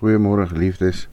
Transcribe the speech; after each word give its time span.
Goeiemôre 0.00 0.46
geliefdes. 0.48 1.08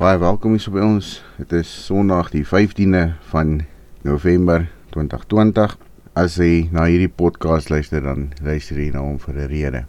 Baie 0.00 0.18
welkom 0.18 0.56
hier 0.56 0.72
by 0.74 0.80
ons. 0.82 1.10
Dit 1.38 1.52
is 1.54 1.68
Sondag 1.70 2.32
die 2.32 2.42
15de 2.42 3.12
van 3.30 3.60
November 4.02 4.64
2020. 4.96 5.76
As 6.18 6.40
jy 6.42 6.64
na 6.74 6.88
hierdie 6.90 7.06
podcast 7.06 7.70
luister 7.70 8.02
dan 8.02 8.32
luister 8.42 8.82
jy 8.82 8.88
na 8.90 9.04
hom 9.04 9.20
vir 9.22 9.38
'n 9.38 9.46
rede. 9.52 9.84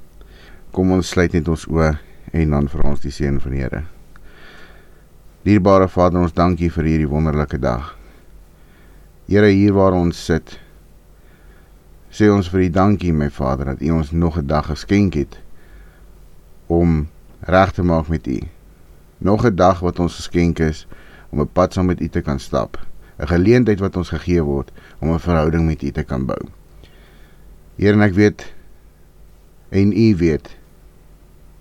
Kom 0.69 0.93
ons 0.93 1.09
sluit 1.09 1.33
net 1.33 1.49
ons 1.49 1.65
oë 1.65 1.97
en 2.31 2.53
dan 2.53 2.69
vra 2.69 2.91
ons 2.91 3.01
die 3.01 3.15
seën 3.17 3.41
van 3.41 3.51
die 3.51 3.63
Here. 3.65 3.83
Dierbare 5.41 5.89
Vader, 5.89 6.21
ons 6.21 6.37
dankie 6.37 6.69
vir 6.69 6.83
hierdie 6.83 7.09
wonderlike 7.09 7.57
dag. 7.57 7.97
Here, 9.27 9.49
hier 9.49 9.73
waar 9.73 9.93
ons 9.93 10.25
sit, 10.25 10.59
sê 12.11 12.29
ons 12.29 12.49
vir 12.49 12.61
U 12.61 12.69
dankie, 12.69 13.13
my 13.13 13.29
Vader, 13.29 13.65
dat 13.65 13.81
U 13.81 13.89
ons 13.89 14.11
nog 14.11 14.37
'n 14.37 14.45
dag 14.45 14.67
geskenk 14.67 15.13
het 15.15 15.39
om 16.67 17.07
reg 17.47 17.71
te 17.71 17.83
maak 17.83 18.07
met 18.11 18.27
U. 18.27 18.39
Nog 19.17 19.45
'n 19.45 19.55
dag 19.55 19.79
wat 19.79 19.99
ons 19.99 20.15
geskenk 20.15 20.59
is 20.59 20.87
om 21.29 21.39
'n 21.41 21.49
pad 21.53 21.73
saam 21.73 21.85
met 21.85 22.01
U 22.01 22.07
te 22.07 22.21
kan 22.21 22.39
stap. 22.39 22.77
'n 23.19 23.27
Geleentheid 23.27 23.79
wat 23.79 23.95
ons 23.95 24.09
gegee 24.09 24.43
word 24.43 24.71
om 24.99 25.13
'n 25.13 25.19
verhouding 25.19 25.65
met 25.65 25.81
U 25.81 25.91
te 25.91 26.03
kan 26.03 26.25
bou. 26.25 26.41
Here, 27.75 27.93
en 27.93 28.01
ek 28.01 28.13
weet 28.13 28.53
en 29.69 29.91
U 29.91 30.15
weet 30.15 30.57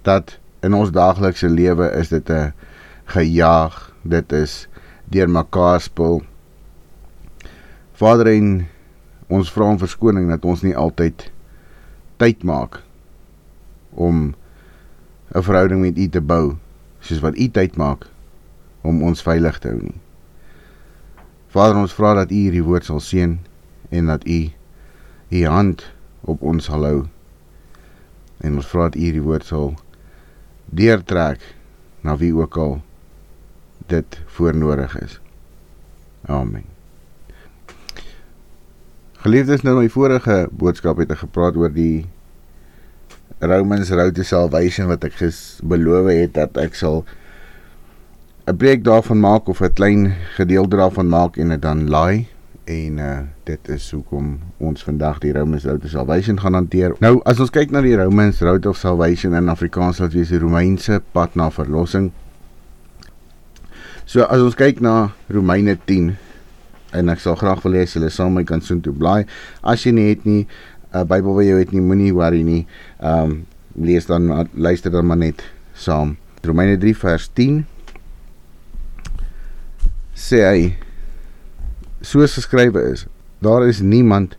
dat 0.03 0.39
in 0.61 0.75
ons 0.75 0.91
daaglikse 0.91 1.49
lewe 1.49 1.91
is 1.91 2.09
dit 2.09 2.31
'n 2.31 2.53
gejaag, 3.05 3.93
dit 4.03 4.33
is 4.33 4.69
deur 5.05 5.31
mekaar 5.31 5.81
spul. 5.81 6.23
Vader 7.93 8.27
en 8.27 8.69
ons 9.27 9.53
vra 9.53 9.65
om 9.65 9.79
verskoning 9.79 10.29
dat 10.29 10.45
ons 10.45 10.63
nie 10.63 10.77
altyd 10.77 11.31
tyd 12.17 12.43
maak 12.43 12.83
om 13.91 14.35
'n 15.37 15.43
verhouding 15.43 15.81
met 15.81 15.99
U 15.99 16.09
te 16.09 16.21
bou 16.21 16.57
soos 17.05 17.21
wat 17.21 17.37
U 17.37 17.49
tyd 17.53 17.77
maak 17.77 18.07
om 18.81 19.03
ons 19.05 19.23
veilig 19.23 19.59
te 19.61 19.69
hou 19.69 19.81
nie. 19.83 20.01
Vader, 21.53 21.77
ons 21.77 21.93
vra 21.93 22.15
dat 22.17 22.33
U 22.33 22.39
hierdie 22.39 22.65
woord 22.65 22.89
sal 22.89 23.03
seën 23.05 23.37
en 23.91 24.09
dat 24.13 24.25
U 24.25 24.39
U 25.37 25.45
hand 25.45 25.85
op 26.25 26.43
ons 26.43 26.65
sal 26.65 26.85
hou. 26.89 26.99
En 28.41 28.57
ons 28.57 28.71
vra 28.71 28.89
dat 28.89 28.97
U 28.97 29.05
hierdie 29.05 29.25
woord 29.27 29.45
sal 29.45 29.75
deurtrek 30.73 31.45
na 32.01 32.17
wie 32.17 32.33
ook 32.35 32.57
al 32.57 32.81
dit 33.93 34.21
voornodig 34.39 34.97
is. 35.03 35.21
Amen. 36.27 36.65
Geliefdes, 39.21 39.63
nou 39.67 39.77
my 39.81 39.89
vorige 39.91 40.47
boodskap 40.51 41.03
het 41.03 41.13
ek 41.13 41.27
gepraat 41.27 41.57
oor 41.59 41.73
die 41.75 42.07
Romans 43.41 43.91
Road 43.91 44.15
to 44.17 44.25
Salvation 44.25 44.89
wat 44.89 45.05
ek 45.05 45.19
beloof 45.61 46.09
het 46.09 46.33
dat 46.39 46.57
ek 46.57 46.75
sal 46.75 47.05
'n 48.47 48.57
preek 48.57 48.85
daarvan 48.85 49.21
maak 49.21 49.49
of 49.49 49.61
'n 49.61 49.73
klein 49.73 50.15
gedeelte 50.37 50.77
daarvan 50.77 51.09
maak 51.09 51.37
en 51.37 51.49
dit 51.49 51.63
dan 51.63 51.89
laai 51.89 52.29
en 52.65 52.99
uh, 52.99 53.19
dit 53.45 53.69
is 53.69 53.91
hoekom 53.91 54.39
ons 54.59 54.83
vandag 54.83 55.19
die 55.19 55.33
Romans 55.33 55.65
Road 55.65 55.81
to 55.83 55.89
Salvation 55.89 56.41
gaan 56.41 56.55
hanteer. 56.55 56.97
Nou 56.99 57.21
as 57.25 57.41
ons 57.41 57.51
kyk 57.51 57.71
na 57.71 57.81
die 57.81 57.97
Romans 57.97 58.41
Road 58.41 58.67
of 58.67 58.77
Salvation 58.77 59.35
in 59.35 59.49
Afrikaans 59.49 59.97
sal 59.97 60.09
dit 60.09 60.17
wees 60.17 60.33
die 60.33 60.41
Romeinse 60.43 61.03
pad 61.13 61.35
na 61.35 61.51
verlossing. 61.51 62.13
So 64.05 64.23
as 64.23 64.41
ons 64.41 64.55
kyk 64.55 64.81
na 64.81 65.13
Romeine 65.29 65.77
10 65.85 66.17
en 66.97 67.09
ek 67.13 67.21
sal 67.21 67.37
graag 67.37 67.63
wil 67.63 67.77
hê 67.79 67.85
julle 67.85 68.11
sal 68.11 68.31
my 68.31 68.45
kan 68.47 68.63
soontoe 68.65 68.95
blaai. 68.95 69.27
As 69.63 69.85
jy 69.85 69.93
nie 69.93 70.09
het 70.09 70.25
nie 70.25 70.47
'n 70.93 70.99
uh, 70.99 71.05
Bybel 71.05 71.35
wat 71.35 71.45
jy 71.45 71.59
het 71.59 71.73
nie, 71.73 71.81
moenie 71.81 72.15
worry 72.15 72.43
nie. 72.43 72.67
Ehm 73.01 73.31
um, 73.31 73.47
lees 73.77 74.07
dan 74.07 74.49
luister 74.55 74.91
dan 74.91 75.07
maar 75.07 75.17
net 75.17 75.43
saam. 75.75 76.17
Romeine 76.43 76.79
3 76.79 76.97
vers 76.97 77.29
10 77.35 77.67
sê 80.17 80.41
hy 80.47 80.61
soos 82.01 82.37
geskrywe 82.39 82.81
is, 82.93 83.05
daar 83.45 83.67
is 83.69 83.83
niemand 83.85 84.37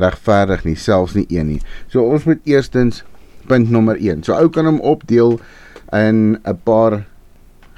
regverdig 0.00 0.64
nie, 0.64 0.76
selfs 0.78 1.16
nie 1.18 1.26
een 1.28 1.48
nie. 1.54 1.60
So 1.90 2.04
ons 2.06 2.24
moet 2.28 2.40
eerstens 2.48 3.02
punt 3.50 3.70
nommer 3.70 3.98
1. 3.98 4.22
So 4.24 4.36
ou 4.36 4.48
kan 4.52 4.68
hom 4.68 4.80
opdeel 4.86 5.40
in 5.96 6.38
'n 6.44 6.58
paar 6.64 7.06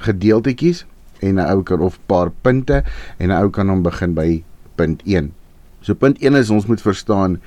gedeeltetjies 0.05 0.85
en 1.21 1.39
'n 1.39 1.51
ou 1.51 1.63
kan 1.63 1.81
of 1.81 1.99
paar 2.07 2.31
punte 2.43 2.85
en 3.19 3.31
'n 3.31 3.43
ou 3.43 3.51
kan 3.51 3.69
hom 3.69 3.83
begin 3.83 4.15
by 4.15 4.45
punt 4.77 5.03
1. 5.07 5.33
So 5.81 5.95
punt 5.95 6.19
1 6.21 6.35
is 6.35 6.51
ons 6.51 6.67
moet 6.67 6.81
verstaan 6.81 7.41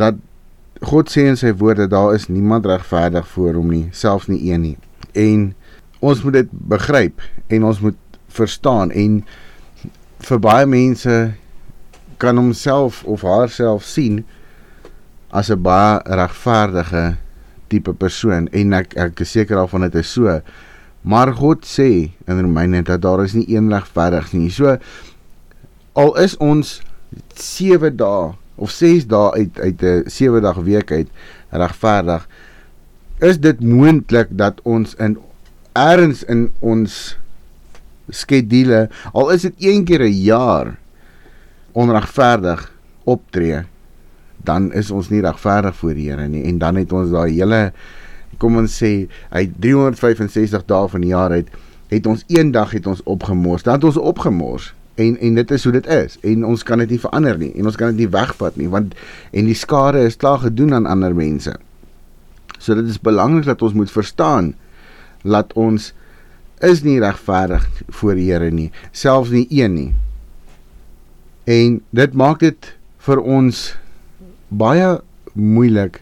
dat 0.00 0.18
God 0.82 1.10
sê 1.12 1.26
in 1.30 1.38
sy 1.38 1.52
woorde 1.54 1.86
daar 1.90 2.14
is 2.16 2.28
niemand 2.28 2.66
regverdig 2.66 3.26
voor 3.34 3.54
hom 3.54 3.70
nie, 3.70 3.86
selfs 3.94 4.26
nie 4.30 4.40
een 4.50 4.64
nie. 4.66 4.76
En 5.14 5.52
ons 6.02 6.22
moet 6.24 6.40
dit 6.40 6.50
begryp 6.50 7.22
en 7.52 7.68
ons 7.68 7.80
moet 7.84 7.98
verstaan 8.32 8.90
en 8.90 9.20
vir 10.26 10.42
baie 10.42 10.66
mense 10.66 11.16
kan 12.22 12.38
homself 12.38 13.02
of 13.04 13.22
haarself 13.26 13.84
sien 13.86 14.24
as 15.30 15.50
'n 15.50 15.62
baie 15.62 16.00
regverdige 16.04 17.16
tipe 17.68 17.92
persoon 17.92 18.48
en 18.52 18.72
ek 18.72 18.96
ek 18.96 19.20
is 19.20 19.30
seker 19.30 19.56
daarvan 19.56 19.80
dit 19.86 19.94
is 19.94 20.12
so 20.12 20.40
Maar 21.02 21.32
God 21.34 21.66
sê 21.66 22.14
in 22.26 22.40
Romeine 22.40 22.82
dat 22.82 23.02
daar 23.02 23.24
is 23.24 23.32
nie 23.34 23.48
een 23.50 23.72
regverdig 23.72 24.32
nie. 24.32 24.50
So 24.50 24.76
al 25.92 26.14
is 26.22 26.36
ons 26.36 26.80
7 27.34 27.96
dae 27.98 28.30
of 28.54 28.70
6 28.70 29.06
dae 29.06 29.30
uit 29.32 29.60
uit 29.60 29.82
'n 29.82 30.02
7 30.06 30.42
dag 30.42 30.56
week 30.56 30.92
uit 30.92 31.08
regverdig, 31.50 32.28
is 33.18 33.40
dit 33.40 33.60
moontlik 33.60 34.28
dat 34.30 34.60
ons 34.62 34.94
in 34.94 35.18
erns 35.72 36.24
in 36.24 36.52
ons 36.60 37.18
skedule, 38.08 38.88
al 39.12 39.30
is 39.30 39.42
dit 39.42 39.54
een 39.58 39.84
keer 39.84 40.02
'n 40.02 40.22
jaar 40.22 40.78
onregverdig 41.72 42.72
optree, 43.04 43.62
dan 44.36 44.72
is 44.72 44.90
ons 44.90 45.08
nie 45.08 45.20
regverdig 45.20 45.76
voor 45.76 45.94
die 45.94 46.10
Here 46.10 46.28
nie 46.28 46.44
en 46.44 46.58
dan 46.58 46.76
het 46.76 46.92
ons 46.92 47.10
daai 47.10 47.32
hele 47.32 47.72
kom 48.38 48.56
ons 48.56 48.74
sê 48.82 49.08
hy 49.30 49.44
365 49.60 50.64
dae 50.66 50.88
van 50.88 51.00
die 51.04 51.12
jaar 51.12 51.30
het 51.30 51.48
het 51.92 52.06
ons 52.08 52.24
een 52.26 52.50
dag 52.54 52.70
het 52.72 52.86
ons 52.86 53.02
opgemors. 53.04 53.62
Dan 53.62 53.74
het 53.74 53.84
ons 53.84 53.96
opgemors 54.00 54.72
en 55.00 55.16
en 55.18 55.34
dit 55.34 55.50
is 55.50 55.64
hoe 55.64 55.72
dit 55.72 55.86
is 55.86 56.18
en 56.28 56.44
ons 56.44 56.62
kan 56.62 56.78
dit 56.82 56.94
nie 56.94 57.00
verander 57.00 57.38
nie 57.40 57.52
en 57.56 57.68
ons 57.70 57.76
kan 57.80 57.92
dit 57.92 58.04
nie 58.04 58.12
wegvat 58.12 58.56
nie 58.60 58.68
want 58.72 58.94
en 59.32 59.48
die 59.48 59.56
skade 59.56 60.02
is 60.04 60.18
klaar 60.20 60.42
gedoen 60.44 60.74
aan 60.74 60.86
ander 60.86 61.14
mense. 61.16 61.54
So 62.58 62.76
dit 62.78 62.86
is 62.86 63.00
belangrik 63.00 63.48
dat 63.48 63.62
ons 63.62 63.74
moet 63.74 63.90
verstaan 63.90 64.52
dat 65.22 65.52
ons 65.58 65.92
is 66.62 66.82
nie 66.86 67.00
regverdig 67.02 67.64
voor 67.98 68.14
die 68.18 68.28
Here 68.30 68.50
nie, 68.54 68.70
selfs 68.94 69.32
nie 69.34 69.46
een 69.50 69.74
nie. 69.74 69.90
En 71.50 71.80
dit 71.90 72.14
maak 72.14 72.42
dit 72.42 72.68
vir 73.02 73.22
ons 73.22 73.62
baie 74.48 74.92
moeilik 75.34 75.98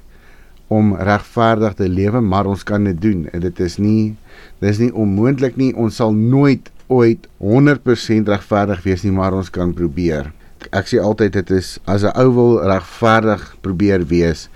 om 0.71 0.93
regverdig 0.95 1.79
te 1.79 1.89
lewe, 1.89 2.21
maar 2.21 2.47
ons 2.51 2.63
kan 2.67 2.85
dit 2.85 2.99
doen 3.01 3.25
en 3.33 3.43
dit 3.43 3.63
is 3.65 3.79
nie 3.81 4.15
dis 4.61 4.83
nie 4.83 4.93
onmoontlik 4.93 5.57
nie. 5.57 5.73
Ons 5.73 5.97
sal 5.99 6.13
nooit 6.13 6.69
ooit 6.91 7.29
100% 7.39 8.29
regverdig 8.33 8.83
wees 8.85 9.07
nie, 9.07 9.15
maar 9.15 9.37
ons 9.37 9.51
kan 9.55 9.73
probeer. 9.77 10.33
Ek 10.75 10.91
sê 10.91 10.99
altyd 11.01 11.39
dit 11.39 11.51
is 11.57 11.79
as 11.87 12.05
'n 12.05 12.13
ou 12.19 12.31
wil 12.35 12.53
regverdig 12.67 13.57
probeer 13.63 14.05
wees, 14.11 14.49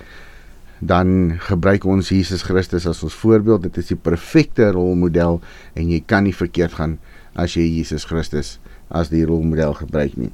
dan 0.81 1.39
gebruik 1.41 1.85
ons 1.85 2.11
Jesus 2.13 2.43
Christus 2.43 2.87
as 2.87 3.03
ons 3.03 3.15
voorbeeld. 3.15 3.63
Dit 3.63 3.79
is 3.79 3.87
die 3.87 3.97
perfekte 3.97 4.71
rolmodel 4.75 5.41
en 5.75 5.91
jy 5.91 6.03
kan 6.07 6.25
nie 6.25 6.35
verkeerd 6.35 6.73
gaan 6.73 6.99
as 7.35 7.55
jy 7.57 7.65
Jesus 7.81 8.05
Christus 8.05 8.59
as 8.91 9.09
die 9.09 9.25
rolmodel 9.25 9.75
gebruik 9.75 10.17
nie. 10.17 10.33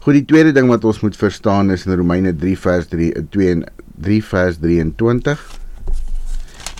Goed, 0.00 0.14
die 0.16 0.24
tweede 0.24 0.52
ding 0.56 0.68
wat 0.68 0.84
ons 0.84 1.02
moet 1.04 1.16
verstaan 1.16 1.70
is 1.70 1.86
in 1.86 1.94
Romeine 1.94 2.32
3 2.32 2.56
vers 2.56 2.86
3 2.88 3.12
2 3.30 3.50
en 3.50 3.64
3 4.00 4.20
vers 4.24 4.58
23. 4.58 5.40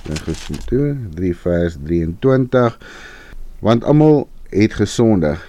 Dan 0.07 0.21
gesien 0.25 0.61
toe 0.67 0.97
3 1.15 1.35
vers 1.37 1.77
23 1.85 2.79
want 3.61 3.85
almal 3.85 4.29
het 4.51 4.75
gesondig 4.75 5.43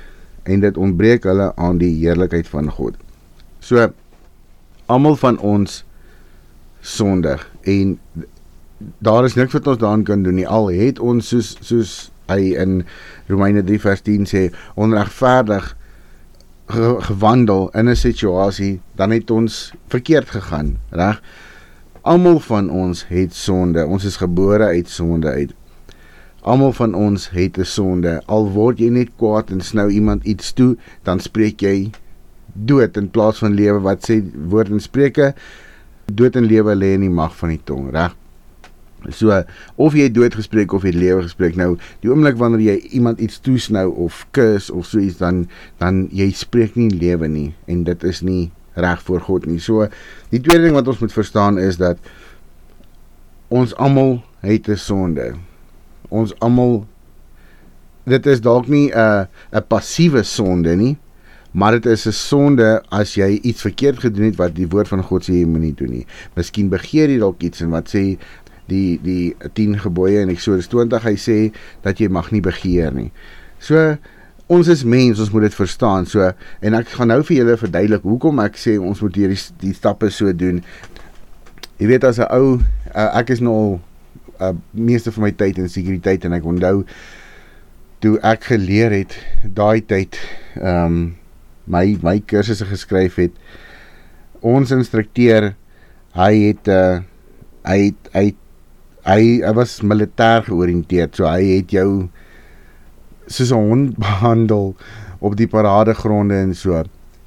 en 0.43 0.59
dit 0.59 0.77
ontbreek 0.77 1.23
hulle 1.23 1.51
aan 1.55 1.77
die 1.81 1.93
heerlikheid 2.01 2.47
van 2.47 2.69
God. 2.69 2.95
So 3.59 3.91
almal 4.85 5.15
van 5.15 5.39
ons 5.39 5.83
sondig 6.81 7.43
en 7.61 7.99
daar 8.97 9.25
is 9.25 9.37
niks 9.37 9.53
wat 9.53 9.67
ons 9.67 9.77
daaraan 9.77 10.03
kan 10.03 10.23
doen 10.23 10.35
nie. 10.35 10.47
Al 10.47 10.71
het 10.73 10.99
ons 10.99 11.27
soos 11.27 11.55
soos 11.61 11.93
hy 12.31 12.53
in 12.59 12.81
Romeine 13.27 13.63
3 13.63 13.79
vers 13.83 14.01
10 14.07 14.27
sê 14.29 14.47
onregverdig 14.79 15.75
gewandel 17.07 17.69
in 17.75 17.89
'n 17.89 17.95
situasie, 17.95 18.81
dan 18.95 19.11
het 19.11 19.31
ons 19.31 19.73
verkeerd 19.87 20.29
gegaan, 20.29 20.77
reg? 20.89 21.21
Almal 22.01 22.39
van 22.39 22.69
ons 22.69 23.07
het 23.07 23.33
sonde. 23.33 23.85
Ons 23.85 24.03
is 24.03 24.15
gebore 24.15 24.63
uit 24.63 24.89
sonde 24.89 25.27
uit. 25.27 25.53
Almal 26.41 26.71
van 26.73 26.93
ons 26.97 27.29
het 27.29 27.57
'n 27.57 27.63
sonde. 27.65 28.21
Al 28.25 28.49
word 28.51 28.79
jy 28.79 28.89
net 28.89 29.09
kwaad 29.15 29.49
en 29.49 29.61
snou 29.61 29.89
iemand 29.89 30.23
iets 30.23 30.53
toe, 30.53 30.77
dan 31.03 31.19
spreek 31.19 31.61
jy 31.61 31.91
dood 32.53 32.97
in 32.97 33.09
plaas 33.09 33.37
van 33.37 33.53
lewe. 33.53 33.79
Wat 33.79 34.09
sê 34.09 34.23
woord 34.49 34.69
en 34.69 34.79
Spreuke? 34.79 35.33
Dood 36.05 36.35
en 36.35 36.45
lewe 36.45 36.75
lê 36.75 36.93
in 36.93 37.05
die 37.05 37.09
mag 37.09 37.35
van 37.35 37.49
die 37.49 37.61
tong, 37.63 37.91
reg? 37.91 38.15
So 39.09 39.33
of 39.81 39.93
jy 39.97 40.11
dood 40.13 40.35
gespreek 40.37 40.73
of 40.73 40.83
jy 40.85 40.93
lewe 40.93 41.23
gespreek 41.25 41.55
nou 41.55 41.77
die 42.03 42.09
oomblik 42.11 42.37
wanneer 42.37 42.61
jy 42.61 42.75
iemand 42.93 43.19
iets 43.19 43.39
toesnou 43.41 43.87
of 44.05 44.27
kus 44.31 44.69
of 44.69 44.85
so 44.85 45.01
iets 45.01 45.17
dan 45.17 45.47
dan 45.81 46.07
jy 46.13 46.29
spreek 46.37 46.77
nie 46.77 46.91
lewe 46.93 47.27
nie 47.27 47.55
en 47.65 47.83
dit 47.83 48.03
is 48.03 48.21
nie 48.21 48.51
reg 48.77 49.01
voor 49.01 49.21
God 49.25 49.45
nie. 49.49 49.59
So 49.59 49.87
die 50.29 50.39
tweede 50.39 50.63
ding 50.67 50.77
wat 50.77 50.87
ons 50.87 51.01
moet 51.01 51.13
verstaan 51.13 51.57
is 51.57 51.81
dat 51.81 51.97
ons 53.49 53.73
almal 53.75 54.21
het 54.45 54.69
'n 54.69 54.77
sonde. 54.77 55.33
Ons 56.11 56.35
almal 56.43 56.83
dit 58.09 58.27
is 58.27 58.41
dalk 58.41 58.67
nie 58.67 58.91
'n 58.91 59.27
'n 59.53 59.63
passiewe 59.67 60.23
sonde 60.23 60.75
nie, 60.75 60.97
maar 61.51 61.71
dit 61.71 61.85
is 61.85 62.07
'n 62.07 62.11
sonde 62.11 62.81
as 62.89 63.15
jy 63.15 63.39
iets 63.41 63.61
verkeerd 63.61 63.99
gedoen 63.99 64.25
het 64.25 64.35
wat 64.35 64.55
die 64.55 64.67
woord 64.67 64.87
van 64.87 65.03
God 65.03 65.23
sê 65.23 65.33
jy 65.33 65.45
moenie 65.45 65.75
doen 65.75 65.89
nie. 65.89 66.05
Miskien 66.35 66.69
begeer 66.69 67.09
jy 67.09 67.19
dalk 67.19 67.41
iets 67.41 67.61
en 67.61 67.69
wat 67.69 67.89
sê 67.89 68.17
die 68.67 68.99
die 69.03 69.35
10 69.53 69.79
gebooie 69.79 70.21
in 70.21 70.29
Eksodus 70.29 70.67
20 70.67 71.03
hy 71.03 71.15
sê 71.15 71.37
dat 71.83 71.99
jy 71.99 72.07
mag 72.07 72.31
nie 72.31 72.41
begeer 72.41 72.93
nie. 72.93 73.11
So 73.59 73.97
ons 74.51 74.67
is 74.67 74.83
mens, 74.83 75.19
ons 75.19 75.31
moet 75.31 75.41
dit 75.41 75.55
verstaan. 75.55 76.05
So 76.05 76.31
en 76.61 76.73
ek 76.73 76.87
gaan 76.87 77.07
nou 77.07 77.21
vir 77.23 77.37
julle 77.37 77.57
verduidelik 77.57 78.03
hoekom 78.07 78.39
ek 78.39 78.59
sê 78.59 78.77
ons 78.79 79.01
moet 79.01 79.15
hierdie 79.15 79.39
die 79.59 79.73
stappe 79.73 80.09
so 80.09 80.33
doen. 80.33 80.63
Jy 81.79 81.87
weet 81.87 82.03
as 82.03 82.19
'n 82.19 82.27
ou 82.31 82.59
uh, 82.95 83.09
ek 83.19 83.29
is 83.29 83.39
nou 83.39 83.79
uh, 84.41 84.53
meeste 84.71 85.13
van 85.15 85.27
my 85.29 85.31
tyd 85.37 85.61
in 85.61 85.69
sekuriteit 85.69 86.25
en 86.25 86.33
ek 86.37 86.45
onthou 86.45 86.83
toe 88.01 88.17
ek 88.25 88.49
geleer 88.51 88.91
het 88.91 89.17
daai 89.45 89.81
tyd 89.85 90.19
ehm 90.59 90.85
um, 90.85 91.01
my 91.71 91.85
my 92.01 92.17
kursusse 92.25 92.65
geskryf 92.65 93.19
het 93.21 93.35
ons 94.41 94.71
instrukteur 94.73 95.53
hy 96.17 96.33
het 96.49 96.67
uh, 96.67 97.03
hy 97.69 97.77
het, 97.85 98.09
hy 98.17 98.25
het 98.31 98.41
hy 99.05 99.41
hy 99.41 99.53
was 99.57 99.79
militêr 99.81 100.45
georiënteerd, 100.45 101.17
so 101.17 101.27
hy 101.29 101.57
het 101.57 101.73
jou 101.73 102.09
soos 103.27 103.51
'n 103.51 103.67
hond 103.69 103.97
behandel 104.05 104.75
op 105.19 105.35
die 105.37 105.47
paradegronde 105.47 106.35
en 106.35 106.53
so. 106.55 106.83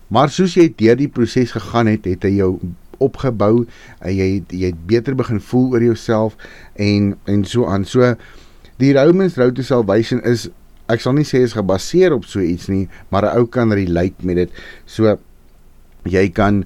Maar 0.08 0.28
soos 0.28 0.54
jy 0.54 0.68
deur 0.76 0.96
die 0.96 1.08
proses 1.08 1.52
gegaan 1.52 1.86
het, 1.86 2.04
het 2.04 2.22
hy 2.24 2.38
jou 2.38 2.58
opgebou 3.04 3.64
en 4.00 4.12
jy 4.14 4.28
jy 4.48 4.72
het 4.72 4.80
beter 4.90 5.16
begin 5.18 5.40
voel 5.40 5.76
oor 5.76 5.84
jouself 5.84 6.36
en 6.80 7.14
en 7.30 7.44
so 7.48 7.68
aan. 7.70 7.84
So 7.84 8.14
die 8.82 8.92
Romans 8.96 9.38
Road 9.40 9.56
to 9.58 9.66
Salvation 9.66 10.22
is 10.24 10.48
ek 10.92 11.00
sal 11.00 11.16
nie 11.16 11.24
sê 11.28 11.40
is 11.44 11.56
gebaseer 11.56 12.12
op 12.12 12.26
so 12.28 12.42
iets 12.44 12.68
nie, 12.68 12.88
maar 13.08 13.24
'n 13.24 13.38
ou 13.38 13.46
kan 13.46 13.72
relate 13.72 14.20
met 14.24 14.36
dit. 14.36 14.50
So 14.86 15.18
jy 16.04 16.28
kan 16.28 16.64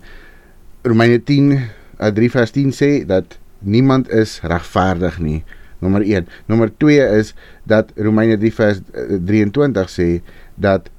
Romeine 0.82 1.18
10 1.18 1.70
3 1.98 2.30
vers 2.30 2.50
10 2.50 2.72
sê 2.72 3.06
dat 3.06 3.38
niemand 3.58 4.10
is 4.10 4.40
regverdig 4.42 5.18
nie. 5.18 5.44
Nommer 5.78 6.02
1. 6.02 6.26
Nommer 6.46 6.70
2 6.76 7.18
is 7.18 7.34
dat 7.64 7.90
Romeine 7.96 8.38
3 8.38 8.54
vers 8.54 8.80
23 8.92 9.82
eh, 9.82 9.88
sê 9.90 10.08
dat 10.54 10.90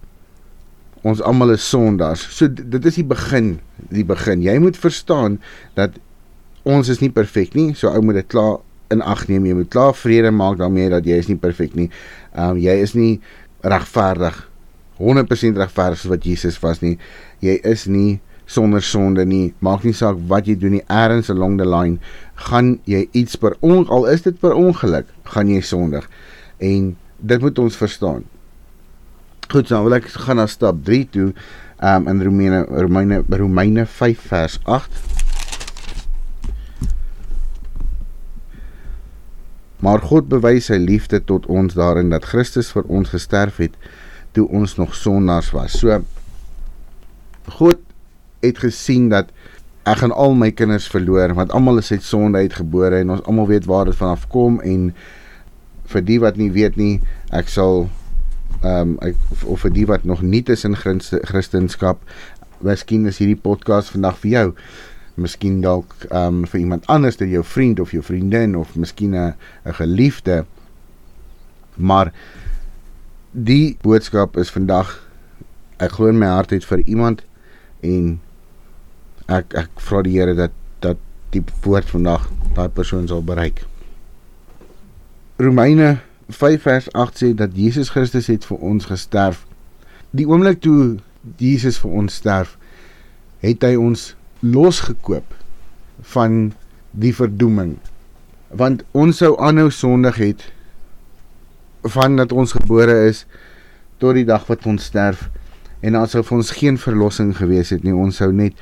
ons 1.08 1.22
almal 1.24 1.54
is 1.56 1.66
sondaars. 1.70 2.26
So 2.36 2.50
dit 2.52 2.86
is 2.86 3.00
die 3.00 3.08
begin, 3.08 3.58
die 3.94 4.06
begin. 4.08 4.44
Jy 4.44 4.58
moet 4.60 4.78
verstaan 4.80 5.40
dat 5.80 5.96
ons 6.68 6.90
is 6.92 7.00
nie 7.04 7.12
perfek 7.14 7.56
nie. 7.56 7.72
So 7.78 7.92
ou 7.92 8.04
moet 8.06 8.22
dit 8.22 8.30
klaar 8.32 8.60
in 8.94 9.04
ag 9.06 9.28
neem. 9.30 9.48
Jy 9.48 9.58
moet 9.62 9.72
klaar 9.74 9.94
vrede 9.96 10.32
maak 10.36 10.60
daarmee 10.60 10.90
dat 10.92 11.08
jy 11.08 11.20
is 11.22 11.30
nie 11.32 11.40
perfek 11.40 11.76
nie. 11.78 11.90
Ehm 12.34 12.58
um, 12.58 12.62
jy 12.62 12.76
is 12.84 12.96
nie 12.98 13.20
regverdig 13.64 14.46
100% 15.00 15.60
regverdig 15.60 16.00
soos 16.00 16.12
wat 16.12 16.26
Jesus 16.28 16.60
was 16.64 16.82
nie. 16.84 16.98
Jy 17.44 17.60
is 17.64 17.86
nie 17.88 18.20
sonder 18.50 18.84
sonde 18.84 19.26
nie. 19.26 19.54
Maak 19.64 19.86
nie 19.88 19.96
saak 19.96 20.20
wat 20.28 20.50
jy 20.50 20.58
doen 20.60 20.78
nie. 20.80 20.84
Erns 20.92 21.30
along 21.32 21.60
the 21.62 21.68
line 21.68 22.00
gaan 22.50 22.78
jy 22.90 23.06
iets 23.14 23.38
per 23.40 23.56
ongeluk 23.62 23.94
al 23.94 24.10
is 24.12 24.26
dit 24.26 24.36
per 24.40 24.58
ongeluk, 24.58 25.08
gaan 25.36 25.52
jy 25.52 25.62
sondig. 25.64 26.10
En 26.60 26.92
dit 27.20 27.42
moet 27.42 27.60
ons 27.60 27.80
verstaan. 27.80 28.26
Goed, 29.50 29.66
so 29.66 29.80
wil 29.82 29.96
ek 29.98 30.06
gaan 30.14 30.38
na 30.38 30.44
stap 30.46 30.84
3 30.86 31.08
toe. 31.10 31.32
Um 31.82 32.06
in 32.12 32.20
Romeine 32.22 32.60
Romeine 32.70 33.24
Romeine 33.34 33.86
5 33.90 34.28
vers 34.30 34.60
8. 34.70 35.00
Maar 39.82 40.06
God 40.06 40.30
bewys 40.30 40.70
sy 40.70 40.78
liefde 40.78 41.18
tot 41.26 41.50
ons 41.50 41.74
daarin 41.74 42.14
dat 42.14 42.30
Christus 42.30 42.70
vir 42.76 42.86
ons 42.94 43.10
gesterf 43.10 43.58
het 43.64 43.74
toe 44.38 44.46
ons 44.54 44.78
nog 44.78 44.94
sondaars 44.94 45.50
was. 45.58 45.80
So 45.82 45.98
God 47.58 47.82
het 48.46 48.62
gesien 48.62 49.10
dat 49.10 49.34
ek 49.90 50.04
gaan 50.04 50.14
al 50.14 50.38
my 50.38 50.52
kinders 50.54 50.86
verloor 50.94 51.34
want 51.34 51.56
almal 51.58 51.82
is 51.82 51.90
uit 51.90 52.06
sonde 52.06 52.38
uitgebore 52.46 53.02
en 53.02 53.18
ons 53.18 53.26
almal 53.26 53.50
weet 53.50 53.66
waar 53.66 53.90
dit 53.90 53.98
vanaf 53.98 54.30
kom 54.30 54.62
en 54.62 54.92
vir 55.90 56.06
die 56.06 56.20
wat 56.22 56.38
nie 56.38 56.52
weet 56.54 56.78
nie 56.78 57.00
ek 57.34 57.50
sal 57.50 57.88
ehm 58.62 58.98
um, 59.02 59.16
of 59.46 59.62
vir 59.62 59.74
die 59.74 59.86
wat 59.88 60.04
nog 60.04 60.22
nie 60.22 60.44
is 60.48 60.66
in 60.68 60.76
Christendom 60.76 61.98
miskien 62.60 63.06
is 63.08 63.18
hierdie 63.18 63.40
podcast 63.40 63.90
vandag 63.90 64.18
vir 64.20 64.32
jou 64.32 64.48
miskien 65.16 65.62
dalk 65.62 65.94
ehm 66.10 66.42
um, 66.42 66.48
vir 66.48 66.60
iemand 66.60 66.88
anders 66.88 67.18
dit 67.18 67.30
jou 67.30 67.44
vriend 67.44 67.80
of 67.80 67.92
jou 67.92 68.04
vriendin 68.04 68.56
of 68.56 68.76
miskien 68.76 69.16
'n 69.16 69.36
geliefde 69.66 70.46
maar 71.76 72.14
die 73.32 73.78
boodskap 73.82 74.38
is 74.38 74.50
vandag 74.50 75.00
ek 75.78 75.92
glo 75.92 76.08
in 76.12 76.20
my 76.20 76.28
hart 76.28 76.50
het 76.50 76.66
vir 76.66 76.82
iemand 76.86 77.24
en 77.82 78.20
ek 79.30 79.54
ek 79.54 79.70
vra 79.80 80.02
die 80.04 80.18
Here 80.18 80.36
dat 80.36 80.52
dat 80.84 80.98
die 81.34 81.44
woord 81.64 81.90
vandag 81.92 82.30
daai 82.56 82.70
persoon 82.74 83.08
sal 83.08 83.22
bereik. 83.24 83.62
Romeine 85.38 86.00
5 86.30 86.62
vers 86.62 86.88
8 86.94 87.22
sê 87.22 87.34
dat 87.34 87.56
Jesus 87.58 87.90
Christus 87.90 88.30
het 88.30 88.46
vir 88.46 88.58
ons 88.58 88.86
gesterf. 88.86 89.46
Die 90.12 90.28
oomblik 90.30 90.62
toe 90.62 91.00
Jesus 91.38 91.80
vir 91.82 91.96
ons 92.02 92.16
sterf, 92.22 92.56
het 93.44 93.64
hy 93.66 93.76
ons 93.80 94.14
losgekoop 94.40 95.36
van 96.14 96.54
die 96.92 97.14
verdoeming. 97.16 97.78
Want 98.50 98.86
ons 98.98 99.20
sou 99.22 99.36
aanhou 99.42 99.70
sondig 99.74 100.22
het 100.22 100.46
van 101.84 102.18
dat 102.20 102.32
ons 102.32 102.56
gebore 102.56 102.96
is 103.10 103.26
tot 104.00 104.16
die 104.18 104.28
dag 104.28 104.48
wat 104.50 104.66
ons 104.70 104.88
sterf 104.90 105.28
en 105.86 105.96
asof 105.96 106.32
ons 106.36 106.52
geen 106.56 106.80
verlossing 106.80 107.32
gewees 107.38 107.72
het 107.72 107.86
nie 107.88 107.96
ons 107.96 108.18
sou 108.20 108.32
net 108.36 108.58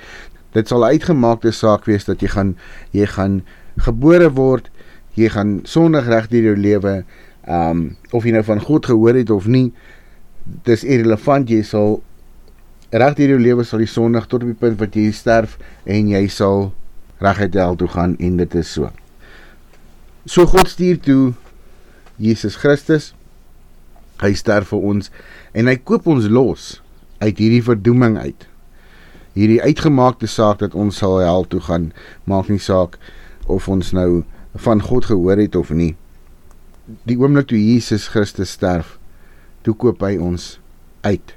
dit 0.53 0.69
sal 0.69 0.85
uitgemaakte 0.85 1.53
saak 1.53 1.87
wees 1.89 2.05
dat 2.05 2.21
jy 2.21 2.29
gaan 2.33 2.51
jy 2.93 3.07
gaan 3.09 3.41
gebore 3.85 4.29
word, 4.33 4.69
jy 5.17 5.29
gaan 5.33 5.59
sondig 5.69 6.07
reg 6.09 6.29
deur 6.31 6.51
jou 6.51 6.57
lewe, 6.57 6.93
ehm 7.47 7.69
um, 7.69 7.83
of 8.11 8.25
jy 8.27 8.33
nou 8.35 8.43
van 8.43 8.61
God 8.61 8.85
gehoor 8.89 9.15
het 9.15 9.31
of 9.31 9.47
nie, 9.47 9.71
dis 10.67 10.83
irrelevant, 10.83 11.49
jy 11.49 11.63
sal 11.63 12.01
reg 12.91 13.15
deur 13.17 13.35
jou 13.35 13.39
lewe 13.39 13.65
sal 13.67 13.83
jy 13.83 13.89
sondig 13.91 14.27
tot 14.27 14.43
op 14.43 14.51
die 14.51 14.59
punt 14.59 14.79
wat 14.79 14.95
jy 14.95 15.09
sterf 15.15 15.57
en 15.85 16.11
jy 16.11 16.23
sal 16.31 16.71
reguit 17.23 17.55
hel 17.55 17.79
toe 17.79 17.89
gaan 17.91 18.15
en 18.19 18.37
dit 18.39 18.55
is 18.55 18.71
so. 18.71 18.91
So 20.27 20.45
God 20.47 20.67
stuur 20.67 20.99
toe 20.99 21.33
Jesus 22.19 22.59
Christus. 22.59 23.13
Hy 24.19 24.33
sterf 24.33 24.71
vir 24.73 24.83
ons 24.91 25.11
en 25.53 25.69
hy 25.69 25.77
koop 25.77 26.07
ons 26.09 26.27
los 26.27 26.77
uit 27.21 27.37
hierdie 27.37 27.63
verdoeming 27.63 28.17
uit 28.17 28.47
hierdie 29.37 29.61
uitgemaakte 29.61 30.27
saak 30.29 30.63
dat 30.63 30.73
ons 30.73 30.97
sal 30.97 31.19
hel 31.21 31.45
toe 31.49 31.61
gaan, 31.61 31.91
maak 32.25 32.49
nie 32.49 32.61
saak 32.61 32.97
of 33.45 33.67
ons 33.69 33.93
nou 33.93 34.23
van 34.65 34.81
God 34.81 35.05
gehoor 35.11 35.37
het 35.37 35.55
of 35.55 35.69
nie. 35.69 35.93
Die 37.07 37.17
oomblik 37.19 37.47
toe 37.47 37.59
Jesus 37.59 38.07
Christus 38.07 38.53
sterf, 38.55 38.97
toe 39.61 39.75
koop 39.75 40.01
hy 40.01 40.15
ons 40.17 40.59
uit. 41.03 41.33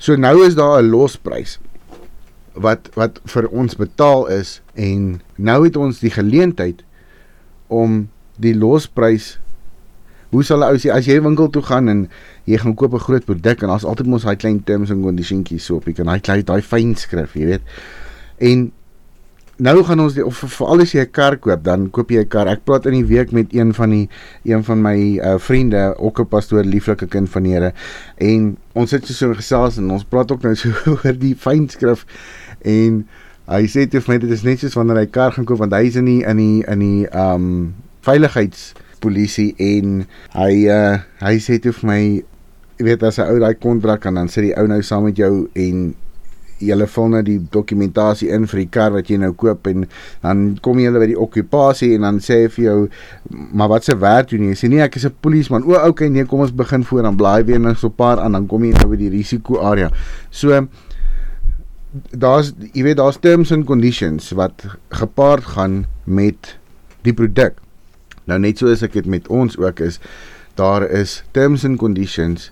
So 0.00 0.16
nou 0.16 0.40
is 0.46 0.54
daar 0.54 0.80
'n 0.82 0.90
losprys 0.90 1.58
wat 2.54 2.88
wat 2.94 3.20
vir 3.24 3.48
ons 3.48 3.76
betaal 3.76 4.26
is 4.26 4.60
en 4.74 5.20
nou 5.36 5.64
het 5.64 5.76
ons 5.76 6.00
die 6.00 6.10
geleentheid 6.10 6.82
om 7.68 8.08
die 8.36 8.54
losprys 8.54 9.38
Hoe 10.30 10.44
sal 10.46 10.62
ou 10.62 10.76
sê 10.78 10.92
as 10.94 11.08
jy 11.10 11.16
winkel 11.24 11.48
toe 11.50 11.62
gaan 11.66 11.90
en 11.90 12.04
jy 12.46 12.58
gaan 12.62 12.76
koop 12.78 12.94
'n 12.94 13.02
groot 13.02 13.24
produk 13.26 13.62
en 13.62 13.68
daar's 13.68 13.84
altyd 13.84 14.06
mos 14.06 14.22
daai 14.22 14.36
klein 14.36 14.62
terms 14.62 14.90
en 14.90 15.02
conditionsjies 15.02 15.64
so 15.64 15.76
op, 15.76 15.86
jy 15.86 15.92
kan 15.92 16.06
daai 16.06 16.20
klein 16.20 16.44
daai 16.44 16.62
fyn 16.62 16.94
skrif, 16.94 17.34
jy 17.34 17.46
weet. 17.46 17.62
En 18.38 18.70
nou 19.60 19.82
gaan 19.84 20.00
ons 20.00 20.16
die, 20.16 20.24
of 20.24 20.40
veral 20.56 20.82
as 20.84 20.94
jy 20.94 21.04
'n 21.04 21.12
kar 21.12 21.36
koop, 21.36 21.62
dan 21.64 21.90
koop 21.90 22.10
jy 22.10 22.24
'n 22.24 22.28
kar. 22.28 22.48
Ek 22.48 22.64
praat 22.64 22.86
in 22.86 22.96
die 22.96 23.04
week 23.04 23.32
met 23.32 23.52
een 23.52 23.74
van 23.74 23.90
die 23.90 24.08
een 24.44 24.64
van 24.64 24.82
my 24.82 24.96
uh, 25.18 25.38
vriende, 25.38 25.94
ook 25.98 26.20
'n 26.20 26.28
pastoor, 26.28 26.64
lieflike 26.64 27.06
kind 27.06 27.28
van 27.28 27.42
die 27.42 27.52
Here. 27.52 27.72
En 28.18 28.56
ons 28.72 28.90
sit 28.90 29.06
so 29.06 29.34
gesels 29.34 29.76
en 29.78 29.90
ons 29.90 30.04
praat 30.04 30.32
ook 30.32 30.42
nou 30.42 30.54
so 30.54 30.70
oor 30.92 31.18
die 31.18 31.34
fyn 31.34 31.68
skrif 31.68 32.06
en 32.64 33.06
hy 33.50 33.66
sê 33.66 33.86
dit 33.88 34.02
vir 34.02 34.12
my 34.14 34.18
dit 34.22 34.30
is 34.30 34.44
net 34.46 34.62
soos 34.62 34.76
wanneer 34.78 35.02
hy 35.02 35.06
'n 35.08 35.10
kar 35.10 35.32
gaan 35.32 35.44
koop 35.44 35.58
want 35.58 35.72
hy 35.74 35.86
is 35.86 35.96
in 35.96 36.06
die 36.06 36.22
in 36.22 36.36
die 36.36 36.64
in 36.66 36.78
die 36.78 37.06
um 37.16 37.74
veiligheids 38.06 38.74
polisie 39.00 39.54
en 39.58 40.06
hy 40.36 40.52
uh, 40.70 41.00
hy 41.20 41.38
sê 41.38 41.58
toe 41.58 41.72
vir 41.72 41.88
my 41.88 42.02
jy 42.78 42.84
weet 42.86 43.02
as 43.02 43.18
'n 43.18 43.26
ou 43.28 43.40
daai 43.40 43.54
kontrak 43.54 44.00
kan 44.06 44.14
dan 44.14 44.28
sit 44.28 44.44
die 44.44 44.54
ou 44.56 44.66
nou 44.66 44.82
saam 44.82 45.04
met 45.04 45.16
jou 45.16 45.48
en 45.54 45.94
jy 46.60 46.86
vul 46.94 47.08
nou 47.08 47.22
die 47.24 47.38
dokumentasie 47.52 48.28
in 48.34 48.46
vir 48.50 48.60
die 48.62 48.68
kar 48.68 48.92
wat 48.92 49.10
jy 49.10 49.16
nou 49.20 49.32
koop 49.32 49.66
en 49.70 49.86
dan 50.22 50.58
kom 50.62 50.78
jy 50.78 50.92
by 50.92 51.08
die 51.10 51.18
okupasie 51.18 51.94
en 51.96 52.06
dan 52.06 52.20
sê 52.20 52.42
hy 52.42 52.50
vir 52.56 52.64
jou 52.64 52.78
maar 53.52 53.70
wat 53.72 53.88
se 53.88 53.96
werk 53.96 54.30
doen 54.30 54.50
jy? 54.50 54.58
Sê 54.58 54.68
nee, 54.68 54.82
ek 54.84 54.96
is 54.96 55.06
'n 55.06 55.14
polisieman. 55.20 55.64
O, 55.64 55.74
okay, 55.88 56.08
nee, 56.08 56.24
kom 56.24 56.40
ons 56.40 56.52
begin 56.52 56.84
voor 56.84 57.02
dan 57.02 57.16
blaai 57.16 57.44
weer 57.44 57.60
net 57.60 57.78
so 57.78 57.88
'n 57.88 57.96
paar 57.96 58.20
aan 58.20 58.32
dan 58.32 58.46
kom 58.46 58.64
jy 58.64 58.72
nou 58.72 58.88
by 58.90 58.96
die 58.96 59.10
risiko 59.10 59.60
area. 59.60 59.90
So 60.30 60.68
daar's 62.12 62.52
jy 62.72 62.82
weet 62.82 62.96
daar's 62.96 63.18
terms 63.18 63.52
and 63.52 63.66
conditions 63.66 64.30
wat 64.32 64.64
gepaard 64.90 65.44
gaan 65.56 65.86
met 66.04 66.58
die 67.02 67.12
produk. 67.12 67.56
Nou 68.26 68.38
net 68.38 68.58
so 68.58 68.68
as 68.70 68.82
ek 68.82 68.92
dit 68.92 69.06
met 69.06 69.28
ons 69.28 69.56
ook 69.58 69.80
is, 69.80 69.98
daar 70.54 70.82
is 70.82 71.22
terms 71.32 71.64
and 71.64 71.78
conditions 71.78 72.50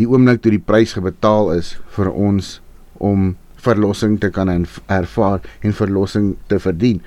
die 0.00 0.08
oomblik 0.08 0.42
toe 0.42 0.52
die 0.54 0.62
prys 0.62 0.94
gebetaal 0.96 1.52
is 1.56 1.76
vir 1.96 2.10
ons 2.10 2.60
om 3.02 3.32
verlossing 3.62 4.18
te 4.20 4.30
kan 4.34 4.50
ervaar 4.86 5.40
en 5.62 5.74
verlossing 5.74 6.32
te 6.50 6.58
verdien. 6.62 7.02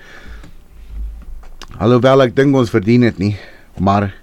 Alhoewel 1.80 2.24
ek 2.28 2.36
dink 2.36 2.56
ons 2.56 2.72
verdien 2.72 3.04
dit 3.04 3.18
nie, 3.20 3.34
maar 3.80 4.14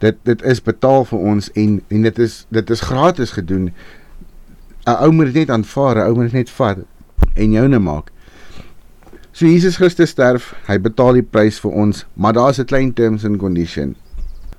dit 0.00 0.20
dit 0.24 0.44
is 0.48 0.62
betaal 0.64 1.04
vir 1.10 1.24
ons 1.32 1.50
en 1.62 1.80
en 1.92 2.06
dit 2.08 2.20
is 2.24 2.36
dit 2.54 2.70
is 2.76 2.84
gratis 2.90 3.34
gedoen. 3.36 3.72
'n 4.88 4.96
Ou 5.04 5.10
moet 5.12 5.32
dit 5.32 5.42
net 5.42 5.50
aanvaar, 5.50 5.98
'n 5.98 6.08
ou 6.08 6.14
moet 6.14 6.30
dit 6.32 6.40
net 6.40 6.50
vat 6.50 6.78
en 7.36 7.52
joune 7.52 7.78
maak. 7.78 8.12
So 9.32 9.46
Jesus 9.46 9.76
Christus 9.76 10.10
sterf, 10.10 10.54
hy 10.66 10.78
betaal 10.78 11.12
die 11.12 11.22
prys 11.22 11.60
vir 11.60 11.70
ons, 11.70 12.06
maar 12.16 12.32
daar's 12.32 12.58
'n 12.58 12.64
klein 12.64 12.92
terms 12.92 13.24
and 13.24 13.38
condition. 13.38 13.94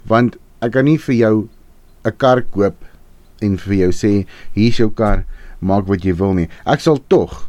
Want 0.06 0.38
ek 0.62 0.72
kan 0.72 0.86
nie 0.86 0.98
vir 0.98 1.16
jou 1.16 1.50
'n 2.06 2.18
kar 2.18 2.42
koop 2.42 2.76
en 3.42 3.58
vir 3.58 3.76
jou 3.76 3.92
sê 3.92 4.26
hier's 4.54 4.78
jou 4.78 4.90
kar 4.90 5.26
maak 5.60 5.88
wat 5.88 6.06
jy 6.06 6.16
wil 6.16 6.34
nie. 6.34 6.50
Ek 6.66 6.84
sal 6.84 7.00
tog 7.08 7.46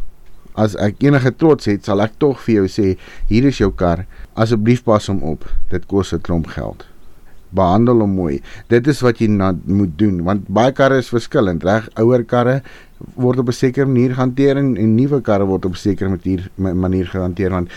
as 0.58 0.74
ek 0.82 1.02
enige 1.04 1.32
trots 1.38 1.68
het, 1.70 1.84
sal 1.86 2.02
ek 2.04 2.18
tog 2.18 2.38
vir 2.44 2.60
jou 2.60 2.68
sê, 2.68 2.86
hier 3.30 3.46
is 3.48 3.60
jou 3.60 3.70
kar. 3.70 4.04
Asseblief 4.34 4.82
pas 4.84 5.06
hom 5.08 5.22
op. 5.22 5.46
Dit 5.70 5.86
kos 5.86 6.12
'n 6.12 6.20
klomp 6.20 6.46
geld. 6.46 6.86
Behandel 7.52 8.00
hom 8.00 8.14
mooi. 8.14 8.42
Dit 8.68 8.86
is 8.86 9.00
wat 9.02 9.18
jy 9.18 9.28
moet 9.28 9.98
doen 9.98 10.22
want 10.24 10.48
baie 10.48 10.72
karre 10.72 10.98
is 10.98 11.08
verskillend, 11.08 11.64
reg? 11.64 11.88
Ouer 11.96 12.24
karre 12.24 12.62
word 13.16 13.38
op 13.38 13.48
'n 13.48 13.52
sekere 13.52 13.86
manier 13.86 14.14
gehanteer 14.14 14.56
en, 14.56 14.76
en 14.76 14.94
nuwe 14.94 15.20
karre 15.20 15.46
word 15.46 15.64
op 15.64 15.72
'n 15.72 15.76
sekere 15.76 16.08
manier 16.08 16.50
manier 16.56 17.06
gehanteer 17.06 17.50
want 17.50 17.68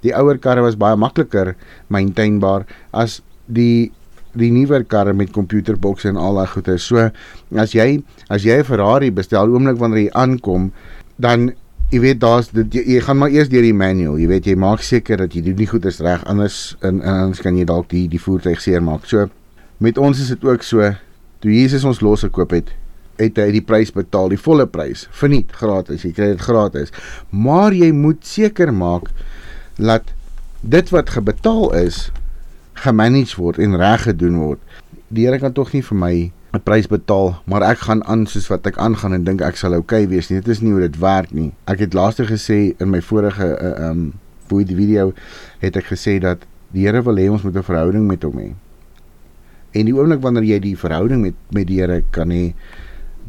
die 0.00 0.14
ouer 0.14 0.38
karre 0.38 0.62
was 0.62 0.76
baie 0.76 0.96
makliker 0.96 1.54
maintainbaar 1.88 2.66
as 2.92 3.22
die 3.46 3.92
die 4.38 4.50
nuwer 4.52 4.84
karre 4.84 5.12
met 5.12 5.32
komputerbokse 5.34 6.08
en 6.08 6.20
al 6.20 6.40
daai 6.40 6.48
goeie. 6.52 6.78
So 6.78 7.10
as 7.58 7.74
jy 7.76 8.02
as 8.28 8.44
jy 8.44 8.58
'n 8.58 8.64
Ferrari 8.64 9.10
bestel 9.10 9.48
oomblik 9.48 9.78
wanneer 9.78 10.04
jy 10.04 10.10
aankom, 10.12 10.72
dan 11.18 11.52
jy 11.92 12.00
weet 12.00 12.20
daar's 12.20 12.48
dit 12.48 12.74
jy, 12.74 12.82
jy 12.96 13.00
gaan 13.00 13.18
maar 13.18 13.30
eers 13.30 13.48
deur 13.48 13.62
die 13.62 13.76
manual. 13.76 14.18
Jy 14.18 14.28
weet 14.28 14.46
jy 14.46 14.54
maak 14.56 14.80
seker 14.80 15.16
dat 15.16 15.34
jy 15.34 15.42
doen 15.42 15.56
nie 15.56 15.66
goed 15.66 15.84
is 15.84 16.00
reg 16.00 16.24
anders 16.24 16.76
en 16.80 17.02
anders 17.02 17.40
kan 17.40 17.56
jy 17.56 17.64
dalk 17.64 17.88
die 17.90 18.08
die 18.08 18.20
voertuig 18.20 18.60
seermaak. 18.60 19.04
So 19.06 19.28
met 19.78 19.98
ons 19.98 20.20
is 20.20 20.28
dit 20.28 20.44
ook 20.44 20.62
so 20.62 20.94
toe 21.40 21.50
Jesus 21.52 21.84
ons 21.84 22.00
losgekoop 22.00 22.50
het 22.50 22.72
het 23.20 23.36
hy 23.38 23.50
die 23.52 23.62
prys 23.62 23.92
betaal, 23.94 24.32
die 24.32 24.40
volle 24.40 24.66
prys, 24.66 25.06
verniet 25.12 25.52
gratis. 25.52 26.02
Jy 26.06 26.12
kry 26.16 26.30
dit 26.32 26.40
gratis. 26.42 26.90
Maar 27.30 27.74
jy 27.76 27.92
moet 27.94 28.24
seker 28.26 28.72
maak 28.72 29.10
dat 29.76 30.14
dit 30.62 30.90
wat 30.94 31.10
gebetaal 31.10 31.72
is 31.82 32.10
gemanage 32.82 33.38
word 33.38 33.58
en 33.62 33.76
reg 33.78 34.06
gedoen 34.08 34.38
word. 34.42 34.60
Die 35.12 35.26
Here 35.26 35.38
kan 35.38 35.52
tog 35.52 35.72
nie 35.72 35.82
vir 35.82 35.98
my 35.98 36.14
'n 36.52 36.60
prys 36.60 36.86
betaal, 36.86 37.40
maar 37.46 37.62
ek 37.62 37.78
gaan 37.88 38.04
aan 38.04 38.26
soos 38.26 38.48
wat 38.52 38.66
ek 38.66 38.76
aangaan 38.76 39.14
en 39.16 39.24
dink 39.24 39.40
ek 39.40 39.56
sal 39.56 39.72
oukei 39.72 40.04
okay 40.04 40.08
wees 40.08 40.28
nie. 40.28 40.40
Dit 40.40 40.48
is 40.48 40.60
nie 40.60 40.72
hoe 40.72 40.80
dit 40.80 40.98
werk 41.00 41.32
nie. 41.32 41.52
Ek 41.64 41.78
het 41.78 41.94
laaste 41.94 42.26
gesê 42.28 42.74
in 42.78 42.90
my 42.90 43.00
vorige 43.00 43.46
uh, 43.56 43.88
um 43.88 44.12
die 44.52 44.76
video 44.76 45.14
het 45.62 45.76
ek 45.76 45.86
gesê 45.94 46.18
dat 46.20 46.44
die 46.72 46.84
Here 46.84 47.00
wil 47.02 47.16
hê 47.16 47.30
ons 47.30 47.42
moet 47.42 47.56
'n 47.56 47.62
verhouding 47.62 48.06
met 48.06 48.22
hom 48.22 48.36
hê. 48.36 48.52
En 49.72 49.86
die 49.86 49.94
oomblik 49.94 50.20
wanneer 50.20 50.44
jy 50.44 50.58
die 50.60 50.76
verhouding 50.76 51.22
met 51.22 51.34
met 51.50 51.66
die 51.66 51.80
Here 51.80 52.02
kan 52.10 52.28
hê, 52.28 52.52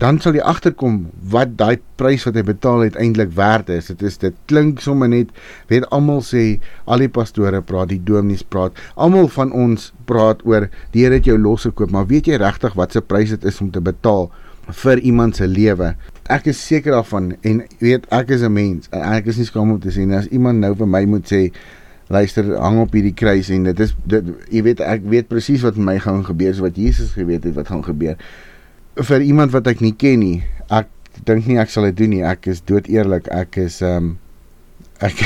dan 0.03 0.17
sal 0.19 0.35
jy 0.35 0.43
agterkom 0.43 0.95
wat 1.31 1.53
daai 1.59 1.79
prys 1.99 2.25
wat 2.27 2.35
hy 2.35 2.43
betaal 2.43 2.81
het 2.83 2.97
eintlik 2.99 3.29
werd 3.37 3.69
is. 3.71 3.87
Dit 3.87 4.01
is 4.03 4.17
dit 4.19 4.35
klink 4.51 4.81
sommer 4.83 5.07
net 5.07 5.29
weet 5.69 5.85
almal 5.95 6.19
sê 6.27 6.57
al 6.83 7.05
die 7.05 7.11
pastore 7.11 7.61
praat, 7.63 7.93
die 7.93 8.01
dominees 8.03 8.43
praat, 8.43 8.75
almal 8.99 9.29
van 9.31 9.53
ons 9.55 9.91
praat 10.09 10.43
oor 10.49 10.67
die 10.91 11.05
Here 11.05 11.19
het 11.19 11.27
jou 11.27 11.37
losgekoop, 11.39 11.91
maar 11.91 12.09
weet 12.11 12.27
jy 12.31 12.41
regtig 12.41 12.75
wat 12.79 12.95
se 12.95 13.03
prys 13.03 13.31
dit 13.31 13.47
is 13.47 13.61
om 13.63 13.71
te 13.71 13.83
betaal 13.83 14.27
vir 14.83 14.99
iemand 15.03 15.39
se 15.39 15.47
lewe? 15.47 15.93
Ek 16.31 16.51
is 16.51 16.59
seker 16.59 16.97
daarvan 16.97 17.33
en 17.47 17.63
weet 17.79 18.07
ek 18.11 18.35
is 18.35 18.43
'n 18.43 18.51
mens. 18.51 18.91
Ek 18.91 19.27
is 19.27 19.37
nie 19.37 19.47
skaam 19.47 19.71
om 19.71 19.79
te 19.79 19.91
sê 19.91 20.03
as 20.11 20.27
iemand 20.31 20.59
nou 20.59 20.75
vir 20.75 20.87
my 20.87 21.05
moet 21.05 21.27
sê 21.31 21.51
luister 22.09 22.43
hang 22.59 22.79
op 22.79 22.91
hierdie 22.91 23.15
kruis 23.15 23.49
en 23.49 23.63
dit 23.63 23.79
is 23.79 23.95
dit 24.05 24.23
jy 24.51 24.63
weet 24.63 24.79
ek 24.81 25.01
weet 25.03 25.27
presies 25.27 25.63
wat 25.63 25.75
met 25.75 25.85
my 25.85 25.99
gaan 25.99 26.25
gebeur, 26.25 26.53
so 26.55 26.61
wat 26.63 26.75
Jesus 26.75 27.13
geweet 27.15 27.43
het 27.43 27.55
wat 27.55 27.67
gaan 27.67 27.83
gebeur 27.83 28.17
vir 28.95 29.21
iemand 29.21 29.53
wat 29.53 29.67
ek 29.67 29.81
nie 29.81 29.93
ken 29.97 30.21
nie. 30.21 30.39
Ek 30.69 30.89
dink 31.25 31.47
nie 31.49 31.59
ek 31.61 31.71
sal 31.73 31.87
dit 31.89 31.97
doen 31.97 32.13
nie. 32.13 32.23
Ek 32.25 32.47
is 32.51 32.61
dood 32.61 32.89
eerlik. 32.91 33.29
Ek 33.33 33.57
is 33.61 33.81
ehm 33.81 34.13
um, 34.13 34.17
ek 35.03 35.19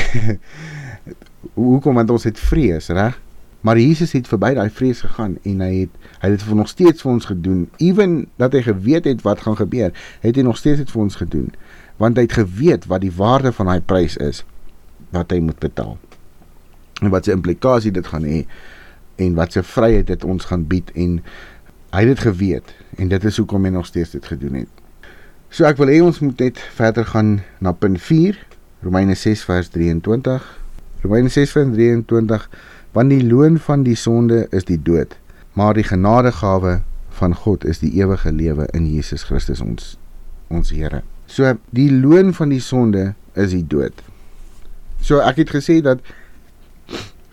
hoekom 1.54 1.98
want 2.00 2.10
ons 2.10 2.24
het 2.26 2.38
vrees, 2.40 2.88
reg? 2.90 3.18
Maar 3.66 3.78
Jesus 3.78 4.12
het 4.14 4.28
verby 4.30 4.52
daai 4.54 4.70
vrees 4.70 5.00
gegaan 5.02 5.36
en 5.42 5.62
hy 5.62 5.72
het 5.82 5.94
hy 6.22 6.30
het 6.30 6.36
dit 6.36 6.44
vir 6.46 6.58
nog 6.58 6.70
steeds 6.70 7.02
vir 7.02 7.12
ons 7.12 7.28
gedoen. 7.28 7.64
Ewen 7.82 8.14
dat 8.38 8.54
hy 8.54 8.62
geweet 8.66 9.08
het 9.10 9.22
wat 9.26 9.42
gaan 9.44 9.58
gebeur, 9.58 9.92
het 10.22 10.38
hy 10.38 10.44
nog 10.46 10.58
steeds 10.58 10.82
dit 10.82 10.90
vir 10.94 11.02
ons 11.02 11.18
gedoen. 11.18 11.50
Want 11.98 12.16
hy 12.16 12.26
het 12.28 12.38
geweet 12.38 12.86
wat 12.90 13.02
die 13.02 13.12
waarde 13.14 13.52
van 13.52 13.70
daai 13.70 13.82
prys 13.82 14.16
is 14.22 14.44
wat 15.14 15.34
hy 15.34 15.40
moet 15.42 15.58
betaal. 15.58 15.96
En 17.02 17.10
wat 17.10 17.26
se 17.26 17.34
implikasie 17.34 17.92
dit 17.94 18.06
gaan 18.06 18.26
hê 18.26 18.44
en 19.18 19.34
wat 19.34 19.52
se 19.52 19.62
vryheid 19.66 20.06
dit 20.06 20.24
ons 20.24 20.44
gaan 20.46 20.64
bied 20.70 20.90
en 20.94 21.18
hy 21.92 22.04
het 22.04 22.12
dit 22.16 22.24
geweet 22.26 22.74
en 22.98 23.08
dit 23.08 23.24
is 23.24 23.36
hoekom 23.40 23.64
hy 23.64 23.72
nog 23.72 23.86
steeds 23.86 24.12
dit 24.16 24.26
gedoen 24.26 24.60
het. 24.62 24.72
So 25.48 25.64
ek 25.64 25.78
wil 25.80 25.88
hê 25.92 26.00
ons 26.04 26.20
moet 26.20 26.40
net 26.44 26.60
verder 26.76 27.06
gaan 27.08 27.38
na 27.64 27.72
punt 27.72 28.00
4, 28.04 28.36
Romeine 28.84 29.16
6 29.16 29.44
vers 29.48 29.70
23. 29.74 30.44
Romeine 31.02 31.32
6 31.32 31.54
vers 31.56 31.72
23 31.74 32.48
want 32.96 33.12
die 33.12 33.22
loon 33.24 33.58
van 33.62 33.84
die 33.84 33.96
sonde 33.96 34.46
is 34.56 34.64
die 34.66 34.80
dood, 34.82 35.12
maar 35.52 35.76
die 35.76 35.86
genadegawe 35.86 36.78
van 37.18 37.34
God 37.36 37.64
is 37.68 37.82
die 37.82 37.92
ewige 38.00 38.32
lewe 38.32 38.66
in 38.74 38.86
Jesus 38.88 39.26
Christus 39.28 39.60
ons 39.64 39.96
ons 40.48 40.72
Here. 40.72 41.02
So 41.28 41.52
die 41.76 41.90
loon 41.92 42.32
van 42.34 42.52
die 42.52 42.62
sonde 42.64 43.12
is 43.36 43.52
die 43.52 43.64
dood. 43.66 43.94
So 45.04 45.20
ek 45.22 45.42
het 45.44 45.52
gesê 45.54 45.78
dat 45.84 46.00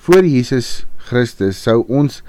voor 0.06 0.28
Jesus 0.28 0.86
Christus 1.08 1.62
sou 1.64 1.82
ons 1.88 2.22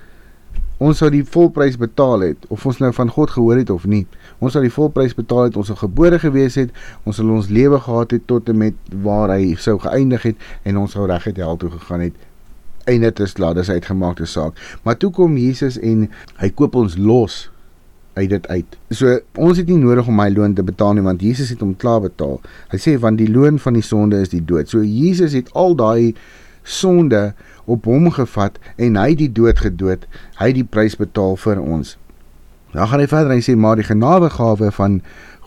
ons 0.78 0.98
sou 1.00 1.08
die 1.12 1.24
volprys 1.24 1.78
betaal 1.80 2.20
het 2.26 2.46
of 2.52 2.66
ons 2.68 2.78
nou 2.82 2.92
van 2.92 3.10
God 3.12 3.32
gehoor 3.32 3.60
het 3.60 3.70
of 3.72 3.86
nie. 3.88 4.04
Ons 4.44 4.56
sou 4.56 4.62
die 4.64 4.72
volprys 4.72 5.16
betaal 5.16 5.48
het, 5.48 5.56
ons 5.56 5.70
sou 5.72 5.78
gebore 5.80 6.18
gewees 6.20 6.58
het, 6.60 6.72
ons 7.08 7.16
sou 7.16 7.26
ons 7.32 7.48
lewe 7.48 7.80
gehad 7.80 8.12
het 8.12 8.26
tot 8.28 8.48
en 8.52 8.60
met 8.60 8.94
waar 9.04 9.32
hy 9.32 9.54
sou 9.60 9.78
geëindig 9.80 10.30
het 10.32 10.46
en 10.68 10.82
ons 10.82 10.92
sou 10.92 11.08
reg 11.08 11.24
het 11.30 11.40
hel 11.40 11.56
toe 11.60 11.72
gegaan 11.78 12.08
het. 12.08 12.24
En 12.86 13.02
dit 13.02 13.20
is 13.20 13.34
klaar, 13.34 13.56
dis 13.56 13.70
uitgemaakte 13.72 14.28
saak. 14.30 14.60
Maar 14.84 14.98
toe 15.00 15.10
kom 15.10 15.36
Jesus 15.40 15.80
en 15.80 16.06
hy 16.38 16.50
koop 16.54 16.76
ons 16.78 16.94
los 17.00 17.46
uit 18.16 18.30
dit 18.30 18.46
uit. 18.48 18.76
So 18.94 19.18
ons 19.34 19.58
het 19.60 19.68
nie 19.68 19.80
nodig 19.80 20.06
om 20.08 20.16
my 20.16 20.28
loon 20.32 20.54
te 20.56 20.64
betaal 20.64 20.96
nie 20.96 21.04
want 21.04 21.24
Jesus 21.24 21.50
het 21.52 21.64
hom 21.64 21.74
klaar 21.76 22.04
betaal. 22.04 22.38
Hy 22.72 22.80
sê 22.80 22.96
want 23.00 23.20
die 23.20 23.28
loon 23.32 23.60
van 23.60 23.76
die 23.76 23.84
sonde 23.84 24.20
is 24.24 24.32
die 24.32 24.44
dood. 24.44 24.70
So 24.72 24.84
Jesus 24.84 25.36
het 25.36 25.50
al 25.52 25.76
daai 25.76 26.14
sonde 26.66 27.30
op 27.66 27.86
hom 27.90 28.10
gevat 28.14 28.58
en 28.76 28.96
hy 28.96 29.14
die 29.18 29.30
dood 29.32 29.60
gedood, 29.62 30.06
hy 30.40 30.52
die 30.56 30.64
prys 30.64 30.96
betaal 30.98 31.36
vir 31.42 31.60
ons. 31.62 31.96
Dan 32.72 32.90
gaan 32.90 33.02
hy 33.02 33.08
verder 33.10 33.34
en 33.34 33.44
sê 33.44 33.56
maar 33.56 33.78
die 33.78 33.86
genadegawe 33.86 34.70
van 34.78 35.00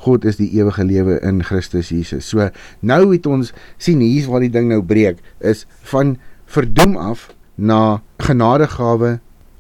God 0.05 0.25
is 0.25 0.39
die 0.39 0.49
ewige 0.55 0.85
lewe 0.87 1.17
in 1.25 1.41
Christus 1.43 1.91
Jesus. 1.91 2.29
So 2.31 2.47
nou 2.79 3.01
het 3.11 3.27
ons 3.27 3.51
sien 3.77 3.99
hier's 4.03 4.29
waar 4.31 4.43
die 4.45 4.53
ding 4.53 4.69
nou 4.71 4.81
breek 4.85 5.19
is 5.39 5.65
van 5.91 6.15
verdoem 6.49 6.95
af 6.97 7.29
na 7.55 8.01
genadegawe 8.23 9.17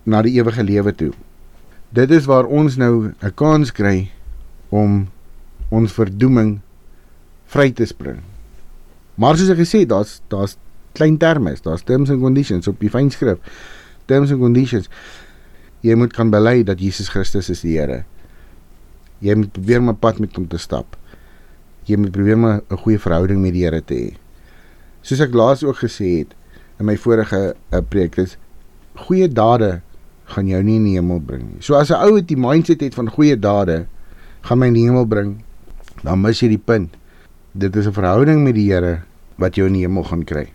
na 0.09 0.21
die 0.25 0.37
ewige 0.39 0.63
lewe 0.63 0.95
toe. 0.95 1.11
Dit 1.91 2.11
is 2.15 2.29
waar 2.29 2.47
ons 2.47 2.77
nou 2.77 3.11
'n 3.21 3.33
kans 3.35 3.71
kry 3.71 4.09
om 4.69 5.09
ons 5.69 5.93
verdoeming 5.93 6.59
vry 7.45 7.71
te 7.71 7.85
spring. 7.85 8.21
Maar 9.15 9.37
soos 9.37 9.49
ek 9.49 9.61
gesê, 9.61 9.85
daar's 9.85 10.21
daar's 10.27 10.57
klein 10.99 11.17
terme 11.21 11.55
is. 11.55 11.63
Daar's 11.65 11.85
terms 11.87 12.11
and 12.13 12.21
conditions 12.23 12.67
op 12.67 12.79
die 12.83 12.91
fynskrif. 12.91 13.39
Terms 14.11 14.33
and 14.35 14.41
conditions. 14.43 14.89
Jy 15.85 15.95
moet 15.95 16.13
kan 16.15 16.31
bely 16.33 16.61
dat 16.67 16.81
Jesus 16.83 17.11
Christus 17.13 17.49
is 17.53 17.63
die 17.63 17.77
Here. 17.77 18.03
Jy 19.23 19.35
moet 19.39 19.51
probeer 19.55 19.79
om 19.79 19.89
'n 19.89 19.99
pad 19.99 20.19
met 20.19 20.35
hom 20.35 20.47
te 20.47 20.57
stap. 20.57 20.97
Jy 21.87 21.97
moet 21.97 22.11
probeer 22.11 22.35
om 22.35 22.45
'n 22.45 22.61
goeie 22.83 22.99
verhouding 22.99 23.41
met 23.41 23.53
die 23.53 23.63
Here 23.63 23.81
te 23.81 23.95
hê. 23.95 24.17
Soos 25.01 25.19
ek 25.19 25.33
laas 25.33 25.63
ook 25.63 25.77
gesê 25.77 26.19
het 26.19 26.35
in 26.79 26.85
my 26.85 26.97
vorige 26.97 27.55
uh, 27.71 27.81
preek 27.89 28.17
is 28.17 28.37
goeie 28.95 29.27
dade 29.27 29.81
gaan 30.25 30.47
jou 30.47 30.61
nie 30.63 30.75
in 30.75 30.83
die 30.83 30.95
hemel 30.95 31.19
bring 31.19 31.43
nie. 31.43 31.61
So 31.61 31.75
as 31.75 31.89
'n 31.89 31.95
ou 31.95 32.15
het 32.15 32.27
die 32.27 32.37
mindset 32.37 32.81
het 32.81 32.93
van 32.93 33.09
goeie 33.09 33.39
dade 33.39 33.87
gaan 34.41 34.59
my 34.59 34.67
in 34.67 34.73
die 34.73 34.87
hemel 34.87 35.05
bring, 35.05 35.43
dan 36.03 36.21
mis 36.21 36.39
jy 36.39 36.47
die 36.47 36.57
punt. 36.57 36.95
dit 37.51 37.75
is 37.75 37.87
'n 37.87 37.93
verhouding 37.93 38.43
met 38.43 38.55
die 38.55 38.71
Here 38.71 39.01
wat 39.37 39.55
jou 39.55 39.67
in 39.67 39.73
die 39.73 39.81
hemel 39.81 40.03
gaan 40.03 40.23
kry 40.23 40.49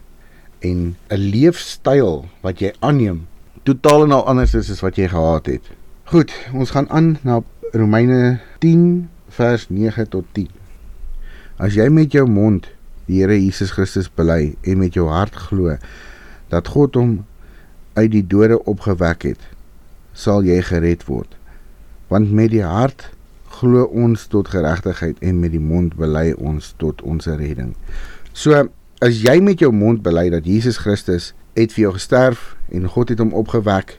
en 0.64 0.97
'n 1.12 1.21
leefstyl 1.21 2.25
wat 2.40 2.61
jy 2.61 2.73
aanneem 2.80 3.26
totaal 3.64 4.04
en 4.04 4.12
al 4.12 4.26
anders 4.28 4.54
is 4.54 4.71
as 4.71 4.83
wat 4.85 4.97
jy 5.00 5.09
gehad 5.09 5.47
het. 5.47 5.64
Goed, 6.12 6.33
ons 6.52 6.71
gaan 6.71 6.88
aan 6.90 7.16
na 7.25 7.40
Romeine 7.73 8.40
10 8.61 9.09
vers 9.28 9.68
9 9.68 10.09
tot 10.09 10.25
10. 10.37 10.49
As 11.56 11.76
jy 11.78 11.88
met 11.88 12.12
jou 12.12 12.26
mond 12.28 12.68
die 13.09 13.23
Here 13.23 13.37
Jesus 13.37 13.73
Christus 13.73 14.11
bely 14.12 14.54
en 14.62 14.78
met 14.78 14.94
jou 14.97 15.09
hart 15.09 15.37
glo 15.49 15.76
dat 16.52 16.68
God 16.68 16.94
hom 17.00 17.25
uit 17.97 18.11
die 18.12 18.26
dode 18.26 18.59
opgewek 18.68 19.23
het, 19.23 19.40
sal 20.12 20.44
jy 20.44 20.61
gered 20.62 21.04
word. 21.09 21.33
Want 22.12 22.33
met 22.33 22.52
die 22.52 22.64
hart 22.64 23.09
glo 23.54 23.88
ons 23.88 24.26
tot 24.28 24.50
geregtigheid 24.52 25.21
en 25.25 25.40
met 25.40 25.54
die 25.54 25.62
mond 25.62 25.97
bely 25.97 26.33
ons 26.37 26.75
tot 26.76 27.00
ons 27.02 27.26
redding. 27.26 27.73
So 28.33 28.68
as 29.04 29.20
jy 29.20 29.37
met 29.44 29.61
jou 29.61 29.68
mond 29.75 30.00
bely 30.04 30.30
dat 30.32 30.46
Jesus 30.49 30.80
Christus 30.80 31.32
het 31.58 31.75
vir 31.75 31.88
jou 31.88 31.92
gesterf 31.99 32.54
en 32.73 32.88
God 32.88 33.12
het 33.12 33.20
hom 33.20 33.34
opgewek 33.37 33.99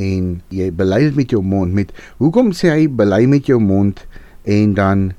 en 0.00 0.40
jy 0.54 0.70
bely 0.74 1.04
dit 1.06 1.16
met 1.18 1.32
jou 1.34 1.42
mond 1.44 1.74
met 1.76 1.92
hoekom 2.18 2.50
sê 2.56 2.72
hy 2.72 2.88
bely 3.00 3.24
met 3.30 3.46
jou 3.50 3.60
mond 3.62 4.02
en 4.50 4.74
dan 4.74 5.10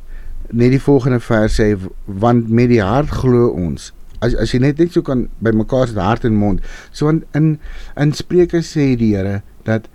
net 0.51 0.73
die 0.75 0.83
volgende 0.83 1.21
vers 1.23 1.55
sê 1.59 1.69
want 2.05 2.49
met 2.51 2.69
die 2.71 2.81
hart 2.83 3.11
glo 3.21 3.51
ons. 3.55 3.91
As 4.21 4.35
as 4.35 4.51
jy 4.53 4.61
net 4.61 4.81
net 4.81 4.93
so 4.93 5.05
kan 5.05 5.25
by 5.39 5.53
mekaar 5.55 5.87
se 5.89 5.99
hart 5.99 6.27
en 6.27 6.37
mond. 6.37 6.61
So 6.91 7.09
in 7.09 7.23
in, 7.37 7.53
in 7.97 8.13
Spreuke 8.13 8.61
sê 8.65 8.91
die 8.99 9.13
Here 9.15 9.41
dat 9.65 9.87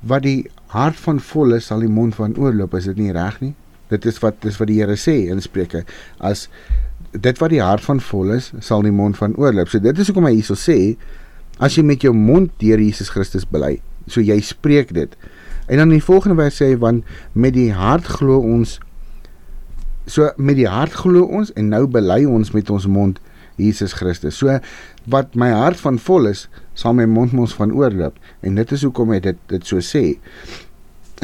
wat 0.00 0.24
die 0.26 0.50
hart 0.74 0.98
van 0.98 1.20
vol 1.20 1.54
is 1.54 1.70
sal 1.70 1.84
die 1.84 1.92
mond 1.92 2.18
van 2.18 2.36
oorloop. 2.36 2.74
Is 2.74 2.90
dit 2.90 2.98
nie 2.98 3.14
reg 3.14 3.40
nie? 3.40 3.54
Dit 3.90 4.06
is 4.06 4.20
wat 4.22 4.42
dis 4.42 4.58
wat 4.60 4.70
die 4.70 4.80
Here 4.80 4.98
sê 4.98 5.16
in 5.30 5.40
Spreuke. 5.40 5.84
As 6.18 6.48
dit 7.12 7.40
wat 7.42 7.50
die 7.50 7.62
hart 7.62 7.84
van 7.84 8.00
vol 8.00 8.34
is 8.36 8.52
sal 8.60 8.84
die 8.86 8.94
mond 8.94 9.18
van 9.18 9.34
oorloop 9.40 9.70
so 9.70 9.82
dit 9.82 9.98
is 9.98 10.10
hoekom 10.10 10.28
hy 10.28 10.36
hierso 10.38 10.58
sê 10.58 10.78
as 11.60 11.76
jy 11.76 11.84
met 11.86 12.04
jou 12.06 12.12
mond 12.16 12.52
deur 12.62 12.80
Jesus 12.80 13.10
Christus 13.12 13.46
bely 13.48 13.78
so 14.06 14.22
jy 14.22 14.38
spreek 14.44 14.94
dit 14.96 15.16
en 15.66 15.78
dan 15.78 15.88
in 15.90 15.98
die 15.98 16.04
volgende 16.04 16.38
vers 16.38 16.60
sê 16.60 16.72
hy 16.72 16.78
want 16.82 17.06
met 17.34 17.56
die 17.56 17.70
hart 17.74 18.08
glo 18.18 18.38
ons 18.40 18.78
so 20.10 20.30
met 20.38 20.58
die 20.58 20.70
hart 20.70 20.94
glo 21.02 21.26
ons 21.26 21.52
en 21.58 21.70
nou 21.70 21.84
bely 21.90 22.22
ons 22.26 22.54
met 22.54 22.70
ons 22.70 22.86
mond 22.90 23.20
Jesus 23.60 23.92
Christus. 23.92 24.38
So 24.40 24.58
wat 25.10 25.36
my 25.38 25.50
hart 25.52 25.80
van 25.80 25.98
vol 26.00 26.30
is, 26.30 26.46
sal 26.78 26.94
my 26.96 27.06
mond 27.10 27.34
mos 27.36 27.54
van 27.56 27.72
oorloop 27.76 28.16
en 28.46 28.58
dit 28.58 28.74
is 28.76 28.84
hoekom 28.86 29.12
hy 29.14 29.20
dit 29.24 29.38
dit 29.52 29.68
so 29.68 29.84
sê 29.84 30.04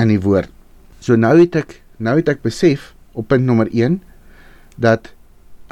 in 0.00 0.12
die 0.12 0.20
woord. 0.22 0.52
So 1.00 1.16
nou 1.16 1.34
het 1.38 1.56
ek 1.62 1.78
nou 2.02 2.16
het 2.18 2.28
ek 2.28 2.44
besef 2.44 2.92
op 3.16 3.30
punt 3.32 3.46
nommer 3.48 3.70
1 3.72 4.00
dat 4.76 5.12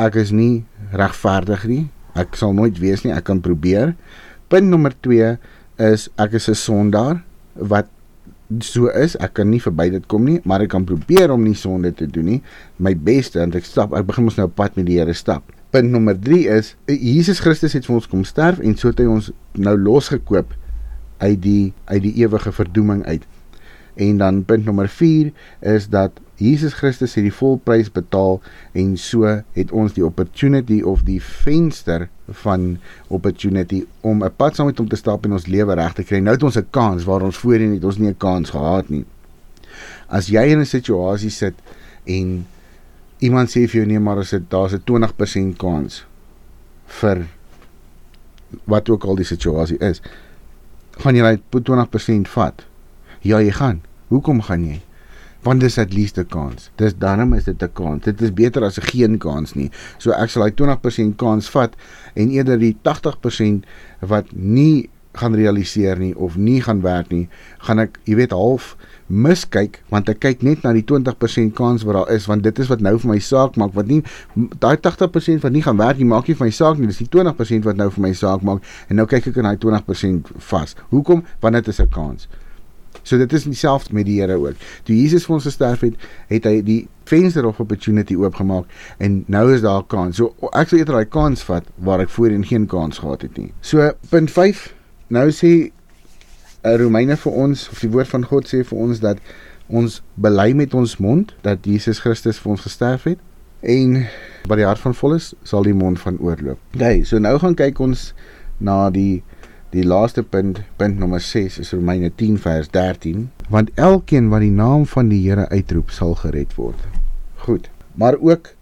ek 0.00 0.18
is 0.20 0.32
nie 0.34 0.64
regverdig 0.92 1.66
nie. 1.70 1.82
Ek 2.18 2.36
sal 2.38 2.54
nooit 2.54 2.78
wees 2.82 3.04
nie. 3.04 3.12
Ek 3.14 3.26
kan 3.26 3.42
probeer. 3.42 3.94
Punt 4.52 4.70
nommer 4.70 4.94
2 5.06 5.34
is 5.82 6.08
ek 6.18 6.36
is 6.38 6.48
'n 6.48 6.54
sondaar 6.54 7.22
wat 7.54 7.88
so 8.60 8.88
is. 8.88 9.16
Ek 9.16 9.34
kan 9.34 9.50
nie 9.50 9.60
verby 9.60 9.90
dit 9.90 10.06
kom 10.06 10.24
nie, 10.24 10.40
maar 10.44 10.60
ek 10.60 10.70
kan 10.74 10.84
probeer 10.84 11.32
om 11.32 11.42
nie 11.42 11.54
sonde 11.54 11.92
te 11.92 12.06
doen 12.06 12.24
nie. 12.24 12.42
My 12.78 12.94
beste 12.94 13.38
want 13.38 13.54
ek 13.54 13.64
stap 13.64 13.94
ek 13.94 14.06
begin 14.06 14.24
mos 14.24 14.36
nou 14.36 14.48
pad 14.48 14.76
met 14.76 14.86
die 14.86 14.98
Here 14.98 15.14
stap. 15.14 15.42
Punt 15.70 15.90
nommer 15.90 16.14
3 16.14 16.46
is 16.48 16.74
Jesus 16.86 17.40
Christus 17.40 17.72
het 17.72 17.86
vir 17.86 17.96
ons 17.96 18.06
kom 18.06 18.24
sterf 18.24 18.60
en 18.60 18.76
so 18.76 18.88
het 18.88 18.98
hy 18.98 19.06
ons 19.06 19.32
nou 19.54 19.76
losgekoop 19.76 20.54
uit 21.18 21.40
die 21.42 21.72
uit 21.86 22.02
die 22.02 22.14
ewige 22.22 22.52
verdoeming 22.52 23.04
uit. 23.06 23.24
En 23.96 24.18
dan 24.18 24.44
punt 24.44 24.64
nommer 24.64 24.88
4 24.88 25.32
is 25.60 25.88
dat 25.88 26.20
Jesus 26.36 26.74
Christus 26.74 27.14
het 27.14 27.22
die 27.22 27.34
volprys 27.34 27.90
betaal 27.94 28.40
en 28.72 28.96
so 28.98 29.28
het 29.54 29.72
ons 29.72 29.94
die 29.94 30.04
opportunity 30.04 30.80
of 30.82 31.04
die 31.06 31.20
venster 31.22 32.08
van 32.42 32.78
opportunity 33.08 33.84
om 34.00 34.24
'n 34.24 34.34
pad 34.36 34.56
saam 34.56 34.66
met 34.66 34.78
hom 34.78 34.88
te 34.88 34.96
stap 34.96 35.24
in 35.24 35.32
ons 35.32 35.46
lewe 35.46 35.74
reg 35.74 35.92
te 35.92 36.02
kry. 36.02 36.18
Nou 36.18 36.34
het 36.34 36.42
ons 36.42 36.56
'n 36.56 36.66
kans 36.70 37.04
waar 37.04 37.22
ons 37.22 37.36
voorheen 37.36 37.74
het 37.74 37.84
ons 37.84 37.98
nie 37.98 38.08
'n 38.08 38.16
kans 38.16 38.50
gehad 38.50 38.88
nie. 38.88 39.04
As 40.08 40.26
jy 40.26 40.42
in 40.50 40.58
'n 40.58 40.66
situasie 40.66 41.30
sit 41.30 41.54
en 42.04 42.46
iemand 43.18 43.48
sê 43.48 43.68
vir 43.68 43.80
jou 43.80 43.86
nee 43.86 43.98
maar 43.98 44.18
as 44.18 44.30
dit 44.30 44.50
daar's 44.50 44.74
'n 44.74 44.82
20% 44.84 45.56
kans 45.56 46.04
vir 46.86 47.26
wat 48.64 48.88
ook 48.88 49.04
al 49.04 49.14
die 49.14 49.24
situasie 49.24 49.78
is, 49.78 50.02
gaan 50.90 51.14
jy 51.14 51.22
daai 51.22 51.40
20% 51.50 52.28
vat. 52.28 52.64
Ja, 53.20 53.40
jy 53.40 53.50
gaan. 53.50 53.82
Hoekom 54.08 54.42
gaan 54.42 54.64
jy? 54.64 54.80
Want 55.44 55.60
dis 55.60 55.78
at 55.78 55.92
least 55.92 56.18
'n 56.18 56.26
kans. 56.26 56.70
Dis 56.76 56.96
daarom 56.96 57.34
is 57.34 57.44
dit 57.44 57.62
'n 57.62 57.72
kans. 57.72 58.04
Dit 58.04 58.20
is 58.20 58.32
beter 58.32 58.64
as 58.64 58.78
'n 58.78 58.86
geen 58.86 59.18
kans 59.18 59.54
nie. 59.54 59.70
So 59.98 60.10
ek 60.10 60.30
sal 60.30 60.42
daai 60.42 60.54
20% 60.54 61.16
kans 61.16 61.50
vat 61.50 61.76
en 62.14 62.30
eerder 62.30 62.58
die 62.58 62.76
80% 62.82 63.66
wat 64.00 64.26
nie 64.32 64.90
gaan 65.12 65.34
realiseer 65.34 65.98
nie 65.98 66.16
of 66.16 66.36
nie 66.36 66.60
gaan 66.60 66.80
werk 66.80 67.10
nie, 67.10 67.28
gaan 67.58 67.78
ek, 67.78 67.98
jy 68.04 68.16
weet, 68.16 68.30
half 68.30 68.76
miskyk 69.06 69.82
want 69.92 70.08
ek 70.08 70.22
kyk 70.24 70.42
net 70.46 70.62
na 70.64 70.72
die 70.72 70.84
20% 70.88 71.52
kans 71.56 71.84
wat 71.84 71.98
daar 71.98 72.12
is 72.14 72.24
want 72.30 72.44
dit 72.46 72.58
is 72.58 72.70
wat 72.72 72.80
nou 72.80 72.94
vir 73.02 73.10
my 73.10 73.18
saak 73.20 73.58
maak 73.60 73.74
wat 73.76 73.90
nie 73.90 74.00
daai 74.62 74.78
80% 74.80 75.44
wat 75.44 75.52
nie 75.52 75.62
gaan 75.62 75.76
werk 75.76 76.00
nie 76.00 76.08
maak 76.08 76.28
nie 76.28 76.36
vir 76.38 76.46
my 76.46 76.54
saak 76.54 76.80
nie 76.80 76.88
dis 76.88 77.02
die 77.02 77.10
20% 77.12 77.68
wat 77.68 77.76
nou 77.76 77.90
vir 77.92 78.04
my 78.06 78.12
saak 78.16 78.46
maak 78.48 78.64
en 78.88 78.96
nou 78.96 79.06
kyk 79.10 79.28
ek 79.28 79.42
in 79.42 79.50
daai 79.50 79.60
20% 79.60 80.32
vas 80.48 80.72
hoekom 80.88 81.24
want 81.44 81.60
dit 81.60 81.68
is 81.68 81.80
'n 81.80 81.90
kans 81.92 82.28
So 83.04 83.20
dit 83.20 83.32
is 83.36 83.44
dieselfde 83.44 83.94
met 83.94 84.08
die 84.08 84.18
Here 84.20 84.36
ook. 84.40 84.60
Toe 84.88 84.96
Jesus 84.96 85.26
vir 85.28 85.36
ons 85.36 85.46
gesterf 85.48 85.84
het, 85.84 86.08
het 86.32 86.48
hy 86.48 86.58
die 86.64 86.80
venster 87.08 87.44
of 87.46 87.60
opportunity 87.60 88.16
oopgemaak 88.16 88.70
en 89.04 89.22
nou 89.28 89.44
is 89.52 89.60
daar 89.60 89.82
'n 89.84 89.86
kans. 89.92 90.16
So 90.16 90.34
ek 90.52 90.68
sou 90.68 90.78
eerder 90.78 90.94
daai 90.94 91.08
kans 91.08 91.44
vat 91.44 91.64
waar 91.76 92.00
ek 92.00 92.08
voorheen 92.08 92.44
geen 92.44 92.66
kans 92.66 92.98
gehad 92.98 93.22
het 93.22 93.36
nie. 93.36 93.52
So 93.60 93.92
punt 94.10 94.30
5. 94.30 94.74
Nou 95.08 95.28
sê 95.30 95.70
eh, 96.62 96.76
Romeine 96.76 97.16
vir 97.16 97.32
ons 97.32 97.68
of 97.68 97.80
die 97.80 97.90
woord 97.90 98.08
van 98.08 98.24
God 98.24 98.48
sê 98.48 98.64
vir 98.64 98.78
ons 98.78 99.00
dat 99.00 99.18
ons 99.68 100.02
bely 100.14 100.52
met 100.52 100.74
ons 100.74 100.96
mond 100.96 101.34
dat 101.42 101.64
Jesus 101.64 102.00
Christus 102.00 102.38
vir 102.38 102.50
ons 102.50 102.60
gesterf 102.60 103.04
het 103.04 103.18
en 103.60 104.06
wat 104.48 104.60
die 104.60 104.66
hart 104.66 104.78
van 104.78 104.94
vol 104.94 105.14
is, 105.14 105.32
sal 105.42 105.62
die 105.62 105.74
mond 105.74 106.00
van 106.00 106.18
oorloop. 106.20 106.58
Okay, 106.74 107.04
so 107.04 107.18
nou 107.18 107.38
gaan 107.40 107.56
kyk 107.56 107.80
ons 107.80 108.12
na 108.60 108.90
die 108.92 109.22
Die 109.74 109.82
laaste 109.82 110.22
punt, 110.22 110.60
punt 110.78 111.00
nommer 111.02 111.18
6 111.18 111.58
is 111.58 111.72
Romeine 111.74 112.12
10 112.14 112.36
vers 112.38 112.68
13, 112.70 113.24
want 113.50 113.72
elkeen 113.74 114.28
wat 114.30 114.44
die 114.44 114.52
naam 114.54 114.84
van 114.86 115.08
die 115.10 115.18
Here 115.24 115.48
uitroep, 115.50 115.90
sal 115.90 116.14
gered 116.20 116.52
word. 116.54 116.78
Goed, 117.42 117.66
maar 117.98 118.14
ook 118.20 118.52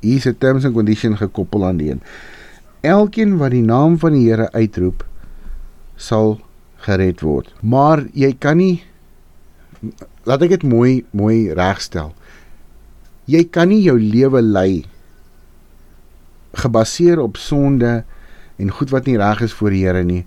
hier 0.00 0.16
is 0.16 0.26
'n 0.26 0.38
terms 0.38 0.64
and 0.64 0.74
condition 0.74 1.16
gekoppel 1.16 1.66
aan 1.66 1.76
die 1.76 1.90
een. 1.90 2.02
Elkeen 2.80 3.36
wat 3.38 3.50
die 3.50 3.62
naam 3.62 3.98
van 3.98 4.12
die 4.12 4.28
Here 4.30 4.52
uitroep, 4.52 5.04
sal 5.96 6.38
gered 6.76 7.20
word. 7.20 7.50
Maar 7.60 8.06
jy 8.12 8.36
kan 8.38 8.56
nie 8.56 8.82
laat 10.22 10.42
ek 10.42 10.50
dit 10.50 10.62
mooi 10.62 11.04
mooi 11.10 11.52
regstel. 11.52 12.14
Jy 13.24 13.44
kan 13.50 13.68
nie 13.68 13.82
jou 13.82 13.98
lewe 13.98 14.42
lei 14.42 14.84
gebaseer 16.54 17.18
op 17.20 17.36
sonde 17.36 18.04
en 18.58 18.70
goed 18.74 18.90
wat 18.90 19.06
nie 19.06 19.16
reg 19.18 19.42
is 19.46 19.54
voor 19.56 19.74
die 19.74 19.84
Here 19.86 20.04
nie. 20.04 20.24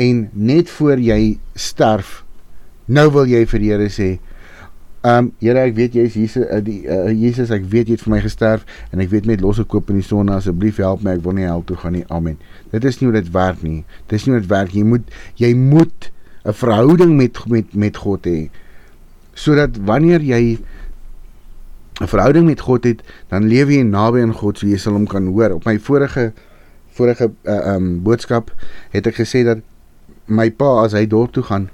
En 0.00 0.28
net 0.32 0.70
voor 0.70 1.00
jy 1.00 1.38
sterf, 1.54 2.20
nou 2.86 3.08
wil 3.14 3.28
jy 3.30 3.44
vir 3.48 3.62
die 3.62 3.70
Here 3.72 3.88
sê, 3.88 4.18
"Um 5.02 5.32
Here, 5.40 5.58
ek 5.58 5.74
weet 5.74 5.94
jy 5.94 6.04
is 6.04 6.14
Jesus, 6.14 6.46
uh, 6.50 6.60
die 6.60 6.86
uh, 6.86 7.08
Jesus, 7.08 7.50
ek 7.50 7.64
weet 7.64 7.88
jy 7.88 7.92
het 7.96 8.02
vir 8.02 8.14
my 8.14 8.20
gesterf 8.20 8.64
en 8.92 9.00
ek 9.00 9.08
weet 9.10 9.26
met 9.26 9.40
losgekoop 9.40 9.90
in 9.90 9.96
die 9.96 10.04
sonde, 10.04 10.32
asseblief 10.32 10.76
help 10.76 11.02
my, 11.02 11.14
ek 11.16 11.24
wil 11.24 11.32
nie 11.32 11.44
hel 11.44 11.64
toe 11.64 11.76
gaan 11.76 11.92
nie. 11.92 12.04
Amen." 12.08 12.38
Dit 12.70 12.84
is 12.84 13.00
nie 13.00 13.10
hoe 13.10 13.20
dit 13.20 13.30
werk 13.32 13.62
nie. 13.62 13.84
Dit 14.06 14.20
is 14.20 14.26
nie 14.26 14.32
hoe 14.32 14.40
dit 14.40 14.50
werk. 14.50 14.70
Jy 14.70 14.84
moet 14.84 15.02
jy 15.36 15.54
moet 15.54 16.10
'n 16.44 16.52
verhouding 16.52 17.16
met 17.16 17.48
met 17.48 17.74
met 17.74 17.96
God 17.96 18.26
hê. 18.26 18.50
Sodat 19.34 19.76
wanneer 19.84 20.20
jy 20.20 20.58
'n 22.00 22.06
verhouding 22.08 22.46
met 22.46 22.60
God 22.60 22.84
het, 22.84 23.02
dan 23.28 23.48
leef 23.48 23.68
jy 23.68 23.82
naby 23.82 24.22
aan 24.24 24.32
God, 24.32 24.58
so 24.58 24.66
jy 24.66 24.76
sal 24.76 24.92
hom 24.92 25.06
kan 25.06 25.26
hoor. 25.26 25.52
Op 25.58 25.64
my 25.64 25.78
vorige 25.78 26.32
vorige 27.00 27.30
uh, 27.30 27.74
um 27.74 27.90
boodskap 28.04 28.52
het 28.92 29.08
ek 29.08 29.22
gesê 29.22 29.44
dat 29.48 29.64
my 30.30 30.50
pa 30.52 30.84
as 30.84 30.94
hy 30.96 31.06
dorp 31.10 31.32
toe 31.34 31.44
gaan 31.48 31.68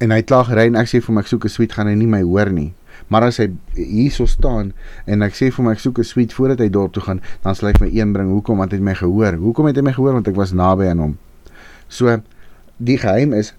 en 0.00 0.12
hy 0.12 0.22
klag 0.28 0.50
ry 0.54 0.68
en 0.70 0.78
ek 0.80 0.90
sê 0.90 1.00
vir 1.00 1.10
hom 1.10 1.22
ek 1.22 1.30
soek 1.30 1.46
'n 1.46 1.52
suite 1.52 1.76
gaan 1.76 1.88
hy 1.90 1.94
nie 1.96 2.10
my 2.10 2.22
hoor 2.22 2.50
nie. 2.52 2.72
Maar 3.08 3.28
as 3.28 3.38
hy 3.40 3.48
hierso 3.76 4.26
staan 4.26 4.72
en 5.06 5.22
ek 5.22 5.36
sê 5.36 5.50
vir 5.50 5.62
hom 5.62 5.70
ek 5.72 5.80
soek 5.80 5.98
'n 6.00 6.04
suite 6.04 6.34
voordat 6.34 6.60
hy 6.60 6.68
dorp 6.68 6.92
toe 6.92 7.02
gaan, 7.02 7.20
dan 7.42 7.54
sal 7.54 7.68
hy 7.68 7.74
my 7.80 7.90
een 7.92 8.12
bring. 8.12 8.30
Hoekom? 8.30 8.58
Want 8.58 8.72
hy 8.72 8.78
het 8.78 8.84
my 8.84 8.94
gehoor. 8.94 9.36
Hoekom 9.36 9.66
het 9.66 9.76
hy 9.76 9.82
my 9.82 9.92
gehoor? 9.92 10.12
Want 10.12 10.28
ek 10.28 10.36
was 10.36 10.52
naby 10.52 10.88
aan 10.88 10.98
hom. 10.98 11.18
So 11.88 12.20
die 12.76 12.98
geheim 12.98 13.32
is 13.32 13.54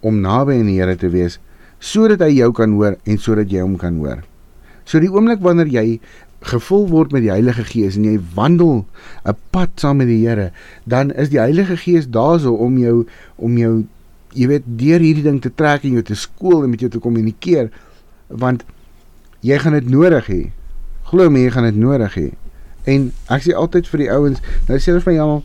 om 0.00 0.20
naby 0.20 0.60
aan 0.60 0.66
die 0.66 0.78
Here 0.78 0.96
te 0.96 1.10
wees 1.10 1.40
sodat 1.78 2.20
hy 2.20 2.38
jou 2.38 2.52
kan 2.52 2.72
hoor 2.72 2.96
en 3.04 3.18
sodat 3.18 3.50
jy 3.50 3.60
hom 3.60 3.76
kan 3.76 3.98
hoor. 3.98 4.22
So 4.84 5.00
die 5.00 5.10
oomblik 5.10 5.42
wanneer 5.42 5.66
jy 5.66 6.00
gevul 6.46 6.86
word 6.90 7.12
met 7.14 7.24
die 7.24 7.32
Heilige 7.32 7.64
Gees 7.66 7.96
en 7.98 8.06
jy 8.06 8.16
wandel 8.34 8.84
'n 9.24 9.36
pad 9.50 9.70
saam 9.76 9.98
met 10.02 10.06
die 10.06 10.22
Here, 10.26 10.52
dan 10.84 11.10
is 11.12 11.28
die 11.28 11.40
Heilige 11.40 11.76
Gees 11.76 12.08
daarso 12.08 12.54
om 12.54 12.78
jou 12.78 13.06
om 13.36 13.58
jou 13.58 13.84
jy 14.36 14.48
weet 14.48 14.64
deur 14.66 15.00
hierdie 15.00 15.24
ding 15.24 15.40
te 15.42 15.54
trek 15.54 15.84
en 15.84 15.96
jou 15.96 16.02
te 16.02 16.14
skool 16.14 16.64
en 16.64 16.70
met 16.70 16.80
jou 16.80 16.90
te 16.90 17.02
kommunikeer 17.02 17.70
want 18.28 18.64
jy 19.40 19.58
gaan 19.58 19.72
dit 19.72 19.88
nodig 19.88 20.26
hê. 20.26 20.42
Glo 21.10 21.30
my, 21.30 21.40
jy 21.46 21.50
gaan 21.54 21.68
dit 21.68 21.78
nodig 21.78 22.14
hê. 22.18 22.28
En 22.86 23.12
ek 23.30 23.42
sê 23.46 23.54
altyd 23.54 23.88
vir 23.90 24.02
die 24.04 24.10
ouens, 24.10 24.42
nou 24.68 24.78
sê 24.78 24.92
hulle 24.92 25.02
vir 25.04 25.12
my 25.12 25.16
ja, 25.16 25.42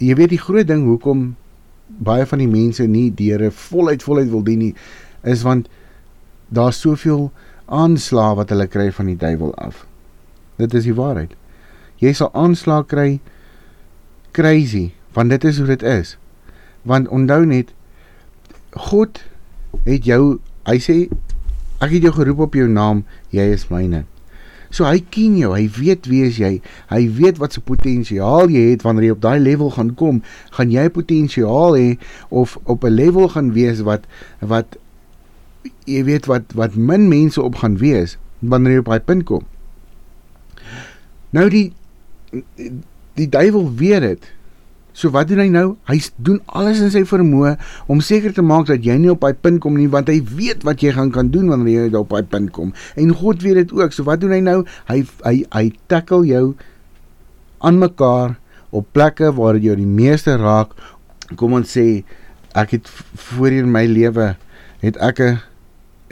jy 0.00 0.16
weet 0.18 0.32
die 0.34 0.40
groot 0.40 0.68
ding 0.68 0.86
hoekom 0.88 1.34
baie 2.04 2.26
van 2.26 2.40
die 2.42 2.50
mense 2.50 2.86
nie 2.90 3.10
deure 3.14 3.50
voluit 3.54 4.02
voluit 4.02 4.30
wil 4.32 4.42
dien 4.44 4.58
nie, 4.58 4.74
is 5.22 5.44
want 5.46 5.68
daar's 6.48 6.80
soveel 6.80 7.28
aanslae 7.66 8.34
wat 8.40 8.52
hulle 8.52 8.66
kry 8.68 8.90
van 8.92 9.12
die 9.12 9.18
duiwel 9.20 9.54
af. 9.60 9.84
Dit 10.56 10.74
is 10.74 10.86
die 10.88 10.94
waarheid. 10.94 11.34
Jy 12.02 12.12
sal 12.12 12.30
aanslae 12.34 12.84
kry 12.86 13.08
crazy, 14.34 14.92
want 15.14 15.30
dit 15.30 15.44
is 15.44 15.58
hoe 15.58 15.68
dit 15.70 15.82
is. 15.82 16.16
Want 16.82 17.08
onthou 17.08 17.44
net 17.46 17.70
God 18.90 19.22
het 19.86 20.06
jou, 20.08 20.38
hy 20.66 20.78
sê 20.82 20.96
ek 21.82 21.92
het 21.92 22.08
jou 22.08 22.14
geroep 22.16 22.48
op 22.48 22.58
jou 22.58 22.66
naam, 22.70 23.04
jy 23.34 23.46
is 23.54 23.68
myne. 23.70 24.04
So 24.74 24.86
hy 24.88 24.98
ken 25.14 25.36
jou, 25.38 25.52
hy 25.54 25.68
weet 25.70 26.08
wie 26.10 26.24
is 26.26 26.40
jy, 26.42 26.56
hy 26.90 27.02
weet 27.18 27.38
wat 27.38 27.54
se 27.54 27.62
potensiaal 27.62 28.50
jy 28.50 28.72
het 28.72 28.82
wanneer 28.82 29.06
jy 29.06 29.14
op 29.14 29.22
daai 29.22 29.38
level 29.38 29.70
gaan 29.76 29.92
kom, 29.98 30.18
gaan 30.56 30.72
jy 30.74 30.88
potensiaal 30.90 31.78
hê 31.78 31.88
of 32.30 32.56
op 32.64 32.84
'n 32.84 32.90
level 32.90 33.30
gaan 33.30 33.52
wees 33.54 33.84
wat 33.86 34.02
wat 34.40 34.76
jy 35.86 36.02
weet 36.04 36.26
wat 36.26 36.50
wat 36.58 36.74
min 36.74 37.08
mense 37.08 37.42
op 37.42 37.62
gaan 37.62 37.78
wees 37.78 38.18
wanneer 38.40 38.72
jy 38.72 38.78
op 38.82 38.90
daai 38.90 39.00
punt 39.00 39.24
kom. 39.24 39.46
Nou 41.34 41.48
die 41.50 41.72
die 43.18 43.28
duiwel 43.30 43.68
weet 43.78 44.06
dit. 44.06 44.32
So 44.94 45.10
wat 45.14 45.26
doen 45.26 45.40
hy 45.42 45.48
nou? 45.50 45.74
Hy 45.90 45.96
doen 46.22 46.38
alles 46.54 46.78
in 46.82 46.92
sy 46.94 47.02
vermoë 47.08 47.56
om 47.90 48.02
seker 48.04 48.34
te 48.34 48.44
maak 48.46 48.68
dat 48.68 48.84
jy 48.86 48.94
nie 49.02 49.10
op 49.10 49.24
daai 49.24 49.34
punt 49.34 49.58
kom 49.62 49.74
nie 49.78 49.88
want 49.90 50.10
hy 50.10 50.20
weet 50.38 50.62
wat 50.66 50.82
jy 50.82 50.92
gaan 50.94 51.10
kan 51.14 51.32
doen 51.34 51.50
wanneer 51.50 51.88
jy 51.88 51.98
op 51.98 52.14
daai 52.14 52.26
punt 52.30 52.52
kom. 52.54 52.70
En 52.94 53.10
God 53.18 53.42
weet 53.42 53.58
dit 53.64 53.74
ook. 53.74 53.94
So 53.94 54.06
wat 54.06 54.22
doen 54.22 54.34
hy 54.36 54.42
nou? 54.46 54.60
Hy 54.90 55.02
hy 55.26 55.36
hy 55.50 55.64
tackle 55.90 56.22
jou 56.30 56.44
aan 57.64 57.82
mekaar 57.82 58.36
op 58.74 58.86
plekke 58.94 59.32
waar 59.34 59.58
dit 59.58 59.66
jou 59.70 59.76
die 59.78 59.90
meeste 59.90 60.36
raak. 60.38 60.74
Kom 61.40 61.58
ons 61.58 61.74
sê 61.74 62.04
ek 62.54 62.76
het 62.78 62.90
voorheen 63.32 63.72
my 63.74 63.86
lewe 63.90 64.36
het 64.84 64.96
ek 65.02 65.20
'n 65.20 65.40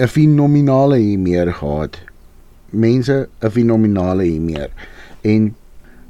'n 0.03 0.09
fenominale 0.09 0.99
hier 0.99 1.19
meer 1.19 1.53
gehad. 1.55 1.99
Mense 2.71 3.29
'n 3.43 3.51
fenominale 3.51 4.25
hier 4.25 4.41
meer. 4.41 4.71
En 5.23 5.55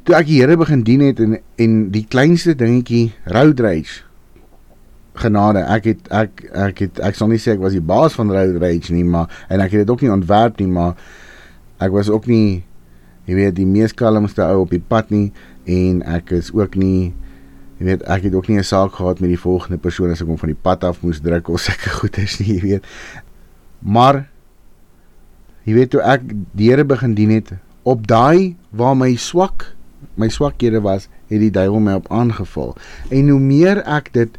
toe 0.02 0.16
ek 0.18 0.26
die 0.30 0.40
Here 0.40 0.56
begin 0.56 0.82
dien 0.86 1.04
het 1.04 1.20
en 1.22 1.38
en 1.60 1.76
die 1.94 2.06
kleinste 2.08 2.54
dingetjie 2.58 3.12
road 3.30 3.60
rage 3.60 4.02
genade. 5.20 5.62
Ek 5.68 5.84
het 5.90 6.10
ek 6.10 6.44
ek 6.50 6.84
het 6.86 7.00
ek 7.10 7.18
sal 7.18 7.30
nie 7.30 7.40
sê 7.40 7.54
ek 7.54 7.62
was 7.62 7.76
die 7.76 7.84
baas 7.84 8.16
van 8.18 8.32
road 8.32 8.58
rage 8.62 8.94
nie 8.94 9.04
maar 9.04 9.30
en 9.48 9.60
ek 9.60 9.76
het 9.76 9.84
dit 9.84 9.90
ook 9.94 10.04
nie 10.04 10.12
ontwerp 10.12 10.60
nie 10.62 10.70
maar 10.72 10.96
ek 11.82 11.92
was 11.94 12.10
ook 12.10 12.26
nie 12.30 12.62
jy 13.28 13.36
weet 13.38 13.56
die 13.58 13.68
mees 13.68 13.94
kalmste 13.94 14.42
ou 14.46 14.64
op 14.64 14.72
die 14.72 14.82
pad 14.82 15.12
nie 15.14 15.30
en 15.70 16.02
ek 16.08 16.32
is 16.38 16.50
ook 16.54 16.74
nie 16.80 17.12
jy 17.78 17.86
weet 17.90 18.04
ek 18.10 18.28
het 18.28 18.34
ook 18.34 18.48
nie 18.48 18.58
'n 18.58 18.66
saak 18.66 18.94
gehad 18.98 19.20
met 19.20 19.30
die 19.30 19.38
volgende 19.38 19.78
persoon 19.78 20.10
as 20.10 20.22
ek 20.22 20.28
hom 20.28 20.38
van 20.38 20.50
die 20.54 20.62
pad 20.62 20.84
af 20.84 21.02
moes 21.02 21.20
druk 21.20 21.48
of 21.48 21.60
sulke 21.60 21.90
goed 22.00 22.18
is 22.18 22.38
nie 22.38 22.54
jy 22.54 22.60
weet. 22.60 22.84
Maar 23.78 24.28
jy 25.64 25.74
weet 25.74 25.90
toe 25.90 26.00
ek 26.00 26.22
die 26.54 26.70
Here 26.70 26.84
begin 26.84 27.14
dien 27.14 27.30
het 27.30 27.52
op 27.82 28.06
daai 28.06 28.56
waar 28.70 28.96
my 28.96 29.14
swak 29.16 29.72
my 30.14 30.28
swakhede 30.28 30.80
was, 30.80 31.08
het 31.30 31.40
die 31.40 31.50
duiwel 31.50 31.80
my 31.80 31.94
op 32.00 32.10
aangeval. 32.12 32.74
En 33.08 33.28
hoe 33.28 33.40
meer 33.40 33.82
ek 33.88 34.12
dit 34.12 34.36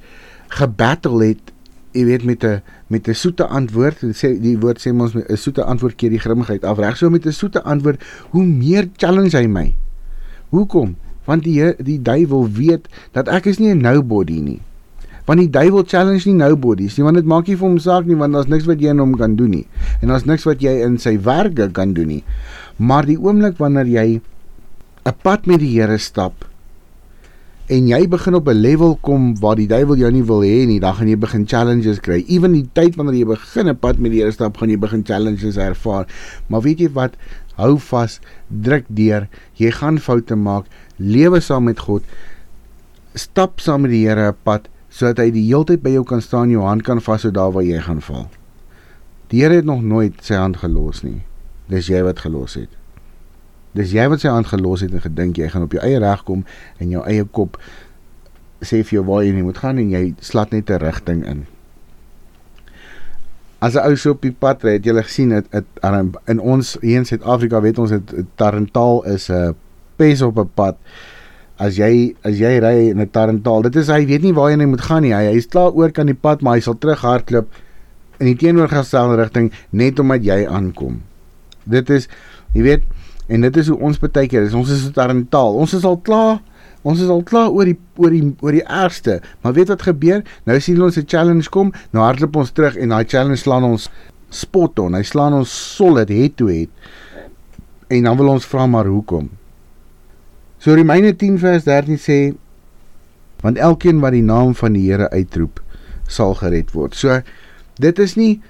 gebattle 0.53 1.33
het, 1.33 1.53
jy 1.93 2.05
weet 2.05 2.23
met 2.25 2.43
'n 2.43 2.61
met 2.87 3.07
'n 3.07 3.13
soete 3.13 3.45
antwoord, 3.47 3.97
sê 4.13 4.39
die 4.39 4.57
woord 4.59 4.79
sê 4.81 4.91
ons 4.91 5.15
'n 5.15 5.37
soete 5.37 5.63
antwoord 5.63 5.95
keer 5.95 6.09
die 6.09 6.19
grimmigheid 6.19 6.63
af. 6.63 6.77
Reg 6.77 6.97
so 6.97 7.09
met 7.09 7.25
'n 7.25 7.31
soete 7.31 7.63
antwoord, 7.63 8.01
hoe 8.29 8.43
meer 8.43 8.89
challenge 8.97 9.37
hy 9.37 9.47
my. 9.47 9.75
Hoekom? 10.49 10.95
Want 11.25 11.43
die 11.43 11.73
die 11.77 12.01
duiwel 12.01 12.49
weet 12.51 12.87
dat 13.11 13.27
ek 13.27 13.45
is 13.45 13.57
nie 13.57 13.73
'n 13.73 13.81
nobody 13.81 14.39
nie. 14.39 14.61
Want 15.25 15.39
die 15.39 15.49
duiwel 15.49 15.83
challenge 15.87 16.27
nie 16.27 16.35
nobodies 16.35 16.97
nie, 16.97 17.03
want 17.03 17.15
dit 17.15 17.25
maak 17.25 17.47
nie 17.47 17.55
vir 17.55 17.67
hom 17.67 17.77
saak 17.79 18.05
nie 18.05 18.17
want 18.19 18.33
daar's 18.33 18.49
niks 18.51 18.65
wat 18.65 18.81
jy 18.83 18.89
aan 18.89 18.99
hom 18.99 19.15
kan 19.15 19.35
doen 19.35 19.49
nie. 19.49 19.67
En 20.01 20.07
daar's 20.11 20.25
niks 20.27 20.43
wat 20.43 20.61
jy 20.61 20.83
in 20.83 20.97
sy 20.97 21.15
werke 21.23 21.69
kan 21.71 21.93
doen 21.93 22.07
nie. 22.07 22.23
Maar 22.77 23.05
die 23.05 23.19
oomblik 23.19 23.57
wanneer 23.57 23.87
jy 23.87 24.21
'n 25.05 25.15
pad 25.21 25.45
met 25.45 25.59
die 25.59 25.79
Here 25.79 25.97
stap 25.97 26.45
en 27.71 27.87
jy 27.87 28.07
begin 28.07 28.35
op 28.35 28.47
'n 28.47 28.59
level 28.59 28.97
kom 29.01 29.39
waar 29.39 29.55
die 29.55 29.67
duiwel 29.67 29.95
jou 29.95 30.11
nie 30.11 30.23
wil 30.23 30.41
hê 30.41 30.65
nie, 30.67 30.79
dan 30.79 30.95
gaan 30.95 31.07
jy 31.07 31.17
begin 31.17 31.47
challenges 31.47 31.99
kry. 31.99 32.23
Ewen 32.27 32.51
die 32.53 32.69
tyd 32.73 32.95
wanneer 32.95 33.15
jy 33.15 33.25
begin 33.25 33.69
'n 33.69 33.77
pad 33.77 33.99
met 33.99 34.11
die 34.11 34.19
Here 34.19 34.31
stap, 34.31 34.57
gaan 34.57 34.69
jy 34.69 34.77
begin 34.77 35.03
challenges 35.03 35.57
ervaar. 35.57 36.05
Maar 36.47 36.61
weet 36.61 36.79
jy 36.79 36.89
wat? 36.89 37.15
Hou 37.55 37.77
vas, 37.77 38.19
druk 38.47 38.85
deur. 38.87 39.27
Jy 39.55 39.71
gaan 39.71 39.99
foute 39.99 40.35
maak. 40.35 40.65
Lewe 40.97 41.39
saam 41.39 41.63
met 41.63 41.79
God. 41.79 42.03
Stap 43.13 43.59
saam 43.59 43.81
met 43.81 43.91
die 43.91 44.07
Here 44.07 44.31
'n 44.31 44.35
pad 44.43 44.67
sodat 44.89 45.17
hy 45.17 45.31
die 45.31 45.47
hele 45.47 45.65
tyd 45.65 45.81
by 45.81 45.89
jou 45.89 46.03
kan 46.03 46.21
staan, 46.21 46.49
jou 46.49 46.61
hand 46.61 46.83
kan 46.83 47.01
vashou 47.01 47.31
daar 47.31 47.51
waar 47.51 47.63
jy 47.63 47.79
gaan 47.81 48.01
val. 48.01 48.29
Die 49.29 49.41
Here 49.41 49.55
het 49.55 49.65
nog 49.65 49.81
nooit 49.81 50.13
sy 50.21 50.35
hand 50.35 50.57
gelos 50.57 51.03
nie. 51.03 51.23
Dis 51.71 51.87
jy 51.87 52.03
wat 52.03 52.19
gelos 52.19 52.57
het. 52.59 52.69
Dis 53.73 53.93
jy 53.95 54.05
wat 54.11 54.21
sy 54.21 54.29
hand 54.29 54.47
gelos 54.51 54.83
het 54.85 54.93
en 54.93 55.01
gedink 55.01 55.37
jy 55.37 55.49
gaan 55.49 55.65
op 55.65 55.73
jou 55.73 55.81
eie 55.81 55.99
reg 55.99 56.23
kom 56.27 56.43
en 56.79 56.89
jou 56.93 57.01
eie 57.09 57.25
kop 57.25 57.57
sê 58.63 58.83
vir 58.83 58.99
jou 58.99 59.05
waar 59.07 59.23
jy 59.25 59.33
moet 59.41 59.59
gaan 59.59 59.79
en 59.81 59.89
jy 59.91 60.13
slat 60.21 60.51
net 60.51 60.69
'n 60.69 60.79
rigting 60.79 61.25
in. 61.25 61.45
As 63.59 63.75
'n 63.75 63.85
ou 63.87 63.95
so 63.95 64.11
op 64.11 64.21
die 64.21 64.31
pad 64.31 64.63
ry, 64.63 64.73
het 64.73 64.85
jy 64.85 65.03
gesien 65.03 65.29
dit 65.29 65.45
in 66.27 66.39
ons 66.39 66.77
hier 66.81 66.97
in 66.97 67.05
Suid-Afrika 67.05 67.61
weet 67.61 67.79
ons 67.79 67.89
dit 67.89 68.25
Tarantaal 68.35 69.03
is 69.05 69.29
'n 69.29 69.55
pes 69.97 70.21
op 70.21 70.37
'n 70.37 70.49
pad. 70.55 70.77
As 71.57 71.77
jy 71.77 72.15
as 72.23 72.37
jy 72.37 72.59
ry 72.59 72.89
in 72.89 72.99
'n 72.99 73.09
Tarantaal, 73.09 73.61
dit 73.61 73.75
is 73.75 73.87
hy 73.87 74.05
weet 74.05 74.21
nie 74.21 74.33
waar 74.33 74.51
hy 74.51 74.65
moet 74.65 74.81
gaan 74.81 75.01
nie. 75.01 75.13
Hy 75.13 75.33
hy's 75.33 75.47
klaar 75.47 75.71
oor 75.71 75.91
kan 75.91 76.05
die 76.05 76.15
pad, 76.15 76.41
maar 76.41 76.53
hy 76.55 76.59
sal 76.59 76.77
terug 76.77 77.01
hardloop 77.01 77.47
in 78.19 78.25
die 78.25 78.35
teenoorgestelde 78.35 79.15
rigting 79.15 79.51
net 79.71 79.99
omdat 79.99 80.23
jy 80.23 80.45
aankom. 80.47 81.01
Dit 81.65 81.89
is 81.89 82.07
jy 82.53 82.61
weet 82.61 82.83
En 83.27 83.41
dit 83.41 83.57
is 83.57 83.69
hoe 83.71 83.79
ons 83.79 83.99
baie 83.99 84.27
keer 84.27 84.47
is. 84.47 84.55
Ons 84.57 84.71
is 84.73 84.87
dit 84.89 84.97
aan 84.99 85.23
taal. 85.31 85.55
Ons 85.55 85.75
is 85.77 85.85
al 85.87 85.97
klaar. 86.03 86.41
Ons 86.83 86.99
is 86.99 87.11
al 87.11 87.23
klaar 87.23 87.53
oor 87.55 87.69
die 87.69 87.77
oor 87.95 88.11
die 88.11 88.23
oor 88.43 88.55
die 88.55 88.65
ergste. 88.65 89.21
Maar 89.41 89.55
weet 89.55 89.71
wat 89.71 89.85
gebeur? 89.87 90.23
Nou 90.43 90.59
sien 90.59 90.81
ons 90.81 90.97
'n 90.99 91.07
challenge 91.07 91.49
kom, 91.49 91.71
nou 91.91 92.03
hardloop 92.03 92.35
ons 92.35 92.51
terug 92.51 92.75
en 92.75 92.89
daai 92.89 93.05
challenge 93.05 93.39
slaan 93.39 93.63
ons 93.63 93.89
spot 94.29 94.79
on. 94.79 94.93
Hy 94.93 95.03
slaan 95.03 95.33
ons 95.33 95.75
solid 95.75 96.09
head 96.09 96.35
to 96.35 96.47
head. 96.47 96.69
En 97.87 98.03
dan 98.03 98.17
wil 98.17 98.27
ons 98.27 98.45
vra 98.45 98.65
maar 98.67 98.85
hoekom? 98.85 99.29
So 100.57 100.75
Romeine 100.75 101.15
10 101.15 101.39
vers 101.39 101.63
13 101.63 101.97
sê 101.97 102.35
want 103.41 103.57
elkeen 103.57 103.99
wat 103.99 104.11
die 104.11 104.21
naam 104.21 104.55
van 104.55 104.73
die 104.73 104.91
Here 104.91 105.09
uitroep 105.09 105.59
sal 106.07 106.33
gered 106.33 106.71
word. 106.71 106.95
So 106.95 107.21
dit 107.79 107.99
is 107.99 108.15
nie 108.15 108.41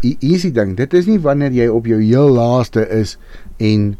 easy 0.00 0.50
ding. 0.52 0.76
Dit 0.76 0.94
is 0.94 1.06
nie 1.06 1.18
wanneer 1.20 1.52
jy 1.52 1.68
op 1.68 1.86
jou 1.86 2.00
heel 2.00 2.30
laaste 2.30 2.88
is 2.88 3.16
en 3.58 3.94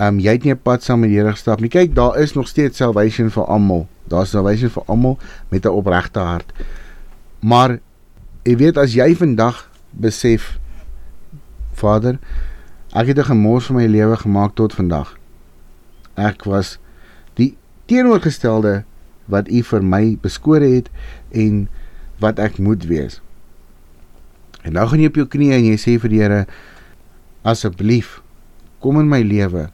ehm 0.00 0.16
um, 0.16 0.20
jy 0.20 0.32
het 0.32 0.44
nie 0.44 0.52
'n 0.52 0.62
pad 0.62 0.82
saam 0.82 1.00
met 1.00 1.10
die 1.10 1.18
Here 1.18 1.30
gestap 1.30 1.60
nie. 1.60 1.68
Kyk, 1.68 1.94
daar 1.94 2.18
is 2.18 2.34
nog 2.34 2.48
steeds 2.48 2.76
salvation 2.76 3.30
vir 3.30 3.44
almal. 3.44 3.86
Daar's 4.08 4.30
salvation 4.30 4.70
vir 4.70 4.82
almal 4.86 5.18
met 5.48 5.64
'n 5.64 5.68
opregte 5.68 6.18
hart. 6.18 6.52
Maar 7.40 7.78
jy 8.44 8.56
weet 8.56 8.76
as 8.76 8.94
jy 8.94 9.14
vandag 9.16 9.70
besef 9.90 10.58
Vader, 11.72 12.18
ek 12.92 13.06
het 13.06 13.18
'n 13.18 13.30
gemors 13.30 13.66
van 13.66 13.76
my 13.76 13.86
lewe 13.86 14.16
gemaak 14.16 14.54
tot 14.54 14.74
vandag. 14.74 15.16
Ek 16.14 16.44
was 16.44 16.78
die 17.34 17.56
teenoorgestelde 17.86 18.84
wat 19.26 19.48
U 19.48 19.62
vir 19.62 19.84
my 19.84 20.18
beskore 20.20 20.66
het 20.66 20.90
en 21.30 21.68
wat 22.18 22.38
ek 22.38 22.58
moet 22.58 22.84
wees. 22.84 23.20
En 24.62 24.72
nou 24.72 24.86
gaan 24.88 25.00
jy 25.00 25.10
op 25.10 25.20
jou 25.20 25.26
knieë 25.26 25.58
en 25.58 25.68
jy 25.72 25.76
sê 25.80 25.98
vir 25.98 26.10
die 26.12 26.22
Here 26.22 26.46
asseblief 27.42 28.20
kom 28.80 28.98
in 29.00 29.08
my 29.10 29.22
lewe. 29.22 29.68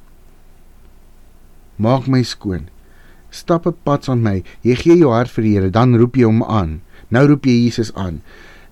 Maak 1.77 2.09
my 2.09 2.23
skoon. 2.23 2.69
Stap 3.31 3.67
'n 3.67 3.77
pad 3.85 4.09
aan 4.09 4.23
my. 4.23 4.43
Jy 4.63 4.75
gee 4.75 4.97
jou 4.97 5.13
hart 5.13 5.31
vir 5.31 5.45
die 5.45 5.55
Here, 5.55 5.71
dan 5.71 5.97
roep 5.97 6.17
jy 6.17 6.25
hom 6.25 6.43
aan. 6.43 6.81
Nou 7.11 7.27
roep 7.27 7.45
jy 7.45 7.65
Jesus 7.65 7.95
aan 7.95 8.23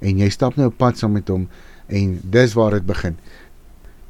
en 0.00 0.18
jy 0.20 0.28
stap 0.30 0.56
nou 0.56 0.68
'n 0.68 0.76
pad 0.76 0.98
saam 0.98 1.12
met 1.12 1.28
hom 1.28 1.48
en 1.88 2.20
dis 2.22 2.54
waar 2.54 2.70
dit 2.70 2.86
begin. 2.86 3.16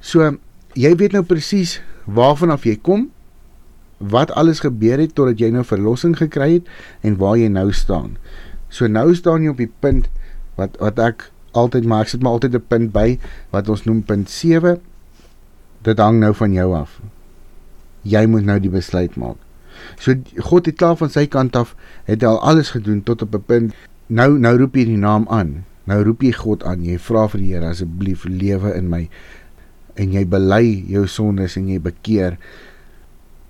So 0.00 0.38
jy 0.74 0.94
weet 0.96 1.12
nou 1.12 1.22
presies 1.22 1.80
waarvan 2.04 2.50
af 2.50 2.64
jy 2.64 2.76
kom, 2.76 3.10
wat 3.98 4.30
alles 4.30 4.60
gebeur 4.60 4.98
het 4.98 5.14
totdat 5.14 5.40
jy 5.40 5.50
nou 5.50 5.64
verlossing 5.64 6.16
gekry 6.16 6.52
het 6.52 6.66
en 7.02 7.16
waar 7.16 7.36
jy 7.36 7.48
nou 7.48 7.72
staan. 7.72 8.16
So 8.68 8.86
nou 8.86 9.14
staan 9.14 9.42
jy 9.42 9.48
op 9.48 9.56
die 9.56 9.72
punt 9.80 10.08
wat 10.56 10.76
wat 10.80 10.98
ek 10.98 11.30
altyd 11.56 11.84
maar 11.84 12.06
ek 12.06 12.12
sit 12.12 12.22
maar 12.22 12.32
altyd 12.38 12.54
'n 12.54 12.66
punt 12.68 12.92
by 12.92 13.18
wat 13.50 13.68
ons 13.68 13.84
noem 13.84 14.02
punt 14.02 14.30
7. 14.30 14.80
Dit 15.82 15.98
hang 15.98 16.18
nou 16.20 16.34
van 16.34 16.52
jou 16.52 16.74
af. 16.74 17.00
Jy 18.02 18.26
moet 18.26 18.44
nou 18.44 18.60
die 18.60 18.70
besluit 18.70 19.16
maak. 19.16 19.36
So 19.98 20.14
God 20.38 20.66
het 20.66 20.76
klaar 20.76 20.96
van 20.96 21.10
sy 21.10 21.26
kant 21.26 21.56
af 21.56 21.74
het 22.04 22.22
al 22.24 22.40
alles 22.40 22.70
gedoen 22.70 23.02
tot 23.02 23.22
op 23.22 23.34
'n 23.34 23.42
punt. 23.46 23.74
Nou 24.06 24.38
nou 24.38 24.56
roep 24.58 24.74
jy 24.74 24.84
die 24.84 24.96
naam 24.96 25.26
aan. 25.28 25.64
Nou 25.84 26.02
roep 26.02 26.22
jy 26.22 26.32
God 26.32 26.64
aan. 26.64 26.84
Jy 26.84 26.98
vra 26.98 27.28
vir 27.28 27.40
die 27.40 27.52
Here 27.52 27.68
asseblief 27.68 28.24
lewe 28.24 28.74
in 28.74 28.88
my. 28.88 29.08
en 29.96 30.12
jy 30.12 30.24
bely 30.28 30.64
jou 30.92 31.04
sondes 31.08 31.56
en 31.58 31.70
jy 31.72 31.80
bekeer 31.82 32.36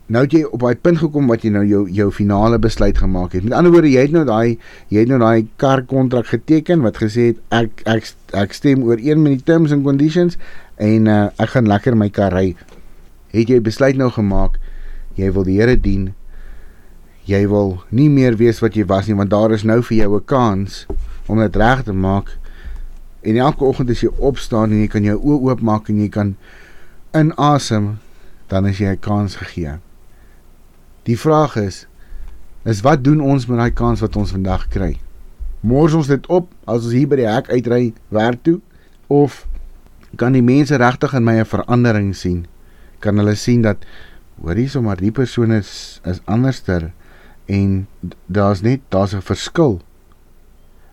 nou 0.06 0.22
het 0.22 0.34
jy 0.36 0.42
op 0.44 0.60
daai 0.62 0.76
punt 0.78 1.00
gekom 1.02 1.26
wat 1.30 1.42
jy 1.42 1.50
nou 1.50 1.64
jou 1.66 1.82
jou 1.90 2.10
finale 2.14 2.58
besluit 2.62 2.98
gemaak 2.98 3.32
het. 3.34 3.42
Met 3.42 3.56
ander 3.58 3.72
woorde, 3.74 3.90
jy 3.90 4.04
het 4.06 4.14
nou 4.14 4.24
daai 4.28 4.58
jy 4.92 5.02
het 5.02 5.10
nou 5.10 5.18
daai 5.18 5.48
kar 5.58 5.82
kontrak 5.82 6.30
geteken 6.30 6.84
wat 6.86 7.00
gesê 7.02 7.32
het 7.32 7.40
ek 7.50 7.82
ek 7.90 8.12
ek 8.44 8.54
stem 8.54 8.84
ooreen 8.86 9.22
met 9.22 9.38
die 9.38 9.46
terms 9.46 9.74
and 9.74 9.82
conditions 9.84 10.38
en 10.78 11.10
uh, 11.10 11.26
ek 11.42 11.56
gaan 11.56 11.66
lekker 11.66 11.98
my 11.98 12.08
kar 12.10 12.34
ry. 12.34 12.54
Het 13.34 13.50
jy 13.50 13.60
besluit 13.60 13.98
nou 13.98 14.12
gemaak 14.14 14.60
jy 15.16 15.30
wil 15.32 15.46
die 15.48 15.58
Here 15.58 15.76
dien. 15.80 16.12
Jy 17.26 17.42
wil 17.50 17.80
nie 17.90 18.08
meer 18.12 18.36
wees 18.38 18.60
wat 18.62 18.76
jy 18.76 18.84
was 18.86 19.08
nie 19.08 19.16
want 19.18 19.32
daar 19.32 19.54
is 19.56 19.64
nou 19.66 19.80
vir 19.82 20.04
jou 20.04 20.16
'n 20.16 20.24
kans 20.24 20.86
om 21.26 21.38
dit 21.38 21.56
reg 21.56 21.82
te 21.82 21.92
maak. 21.92 22.38
En 23.22 23.36
elke 23.36 23.64
oggend 23.64 23.90
as 23.90 24.00
jy 24.00 24.10
opstaan 24.18 24.70
en 24.70 24.80
jy 24.80 24.88
kan 24.88 25.02
jou 25.02 25.18
oë 25.18 25.50
oopmaak 25.50 25.88
en 25.88 25.98
jy 25.98 26.08
kan 26.08 26.36
inasem, 27.12 27.98
dan 28.48 28.66
is 28.66 28.78
jy 28.78 28.92
'n 28.92 29.00
kans 29.00 29.36
gegee. 29.36 29.80
Die 31.06 31.18
vraag 31.18 31.56
is 31.56 31.86
is 32.66 32.80
wat 32.82 33.04
doen 33.06 33.20
ons 33.22 33.44
met 33.46 33.60
daai 33.60 33.74
kans 33.78 34.00
wat 34.02 34.16
ons 34.18 34.32
vandag 34.34 34.64
kry? 34.74 34.96
Mors 35.62 35.94
ons 35.94 36.08
dit 36.10 36.24
op 36.26 36.48
as 36.66 36.82
ons 36.82 36.94
hier 36.96 37.06
by 37.06 37.20
die 37.20 37.28
hek 37.30 37.50
uitry 37.52 37.92
werk 38.10 38.40
toe 38.42 38.58
of 39.06 39.44
kan 40.18 40.34
die 40.34 40.42
mense 40.42 40.74
regtig 40.82 41.14
in 41.14 41.22
my 41.22 41.38
'n 41.38 41.46
verandering 41.46 42.10
sien? 42.16 42.46
Kan 42.98 43.18
hulle 43.22 43.36
sien 43.36 43.62
dat 43.62 43.86
hoorie 44.42 44.68
sommer 44.68 44.96
die 44.96 45.12
persoon 45.12 45.52
is 45.52 46.00
is 46.04 46.20
anderster 46.26 46.90
en 47.46 47.86
daar's 48.26 48.62
net 48.62 48.80
daar's 48.90 49.14
'n 49.14 49.22
verskil. 49.22 49.80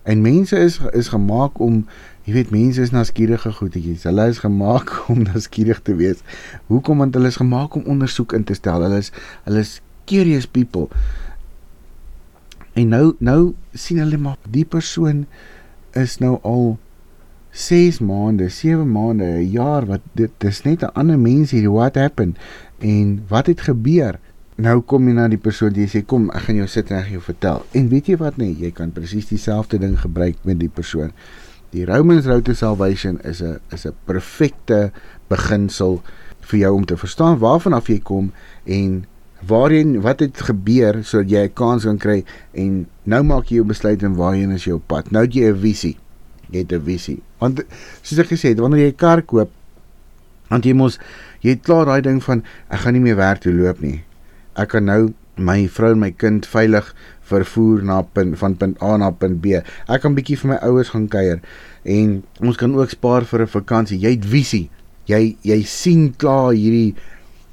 En 0.04 0.22
mense 0.22 0.58
is 0.58 0.80
is 0.94 1.10
gemaak 1.10 1.60
om 1.60 1.88
jy 2.24 2.34
weet 2.34 2.52
mense 2.52 2.82
is 2.82 2.92
nuuskierige 2.92 3.52
goedetjies. 3.52 4.04
Hulle 4.04 4.28
is 4.28 4.40
gemaak 4.40 4.94
om 5.10 5.24
nuuskierig 5.24 5.82
te 5.82 5.96
wees. 5.96 6.22
Hoekom 6.68 6.98
want 6.98 7.14
hulle 7.14 7.28
is 7.28 7.42
gemaak 7.42 7.76
om 7.76 7.84
ondersoek 7.84 8.34
in 8.34 8.44
te 8.44 8.54
stel. 8.54 8.82
Hulle 8.82 8.98
is 8.98 9.12
hulle 9.44 9.60
is 9.60 9.82
curious 10.06 10.46
people. 10.46 10.88
En 12.74 12.90
nou 12.90 13.14
nou 13.20 13.54
sien 13.74 14.02
hulle 14.02 14.18
maar 14.18 14.40
die 14.50 14.66
persoon 14.66 15.26
is 16.00 16.18
nou 16.22 16.40
al 16.42 16.78
6 17.54 18.00
maande, 18.02 18.50
7 18.50 18.92
maande, 18.92 19.26
'n 19.26 19.52
jaar 19.52 19.86
wat 19.86 20.02
dit 20.14 20.32
dis 20.38 20.62
net 20.64 20.82
'n 20.82 20.94
ander 20.94 21.20
mens 21.20 21.52
hier 21.52 21.70
what 21.72 21.96
happened 21.96 22.38
en 22.80 23.24
wat 23.28 23.46
het 23.46 23.62
gebeur? 23.62 24.20
Nou 24.56 24.82
kom 24.82 25.08
jy 25.08 25.14
na 25.14 25.28
die 25.28 25.38
persoon 25.38 25.74
jy 25.74 25.88
sê 25.88 26.06
kom 26.06 26.30
ek 26.30 26.42
gaan 26.42 26.56
jou 26.56 26.68
sit 26.68 26.90
en 26.90 26.98
ek 26.98 27.04
gaan 27.04 27.12
jou 27.12 27.22
vertel. 27.22 27.66
En 27.72 27.90
weet 27.90 28.08
jy 28.08 28.18
wat 28.18 28.38
nee, 28.38 28.56
jy 28.58 28.72
kan 28.72 28.92
presies 28.92 29.28
dieselfde 29.28 29.78
ding 29.78 30.00
gebruik 30.00 30.38
met 30.44 30.60
die 30.60 30.70
persoon. 30.70 31.12
Die 31.74 31.86
Romans 31.86 32.26
Road 32.26 32.46
to 32.46 32.54
Salvation 32.54 33.20
is 33.24 33.42
'n 33.42 33.60
is 33.72 33.86
'n 33.86 33.94
perfekte 34.06 34.92
beginsel 35.28 36.02
vir 36.42 36.60
jou 36.60 36.74
om 36.76 36.86
te 36.86 36.98
verstaan 36.98 37.40
waarvan 37.40 37.74
af 37.74 37.88
jy 37.88 38.00
kom 38.00 38.32
en 38.66 39.06
waarheen 39.48 40.02
wat 40.02 40.20
het 40.20 40.42
gebeur 40.50 41.02
sodat 41.04 41.30
jy 41.30 41.44
'n 41.46 41.54
kans 41.54 41.84
kan 41.84 41.98
kry 41.98 42.24
en 42.54 42.88
nou 43.04 43.24
maak 43.24 43.50
jy 43.50 43.56
jou 43.56 43.66
besluit 43.66 44.04
en 44.04 44.16
waarheen 44.16 44.52
is 44.52 44.66
jou 44.66 44.80
pad. 44.80 45.12
Nou 45.12 45.24
het 45.24 45.34
jy 45.34 45.52
'n 45.52 45.60
visie. 45.60 45.98
Jy 46.52 46.60
het 46.60 46.72
'n 46.72 46.86
visie. 46.86 47.22
Want 47.40 47.64
soos 48.02 48.20
ek 48.20 48.28
gesê 48.28 48.50
het, 48.50 48.60
wanneer 48.60 48.86
jy 48.86 48.92
'n 48.92 48.96
kar 48.96 49.22
koop, 49.22 49.50
want 50.50 50.66
jy 50.66 50.74
mos 50.74 51.00
jy 51.42 51.50
het 51.50 51.62
klaar 51.62 51.86
daai 51.86 52.02
ding 52.02 52.24
van 52.24 52.44
ek 52.70 52.80
gaan 52.80 52.94
nie 52.94 53.02
meer 53.02 53.16
werk 53.16 53.42
toe 53.42 53.54
loop 53.54 53.82
nie. 53.82 54.04
Ek 54.56 54.70
kan 54.70 54.86
nou 54.86 55.14
my 55.38 55.68
vrou 55.68 55.92
en 55.92 56.00
my 56.00 56.12
kind 56.12 56.46
veilig 56.46 56.94
vervoer 57.22 57.84
na 57.84 58.02
punt 58.02 58.38
van 58.38 58.56
punt 58.56 58.82
A 58.84 58.98
na 58.98 59.10
punt 59.12 59.42
B. 59.42 59.60
Ek 59.88 60.02
kan 60.02 60.16
bietjie 60.16 60.38
vir 60.38 60.54
my 60.54 60.60
ouers 60.62 60.90
gaan 60.94 61.08
kuier 61.08 61.42
en 61.84 62.24
ons 62.40 62.58
kan 62.58 62.76
ook 62.76 62.90
spaar 62.90 63.26
vir 63.26 63.42
'n 63.42 63.48
vakansie. 63.48 64.00
Jy 64.00 64.12
het 64.12 64.26
visie. 64.26 64.70
Jy 65.06 65.36
jy 65.42 65.64
sien 65.64 66.14
klaar 66.18 66.54
hierdie 66.54 66.96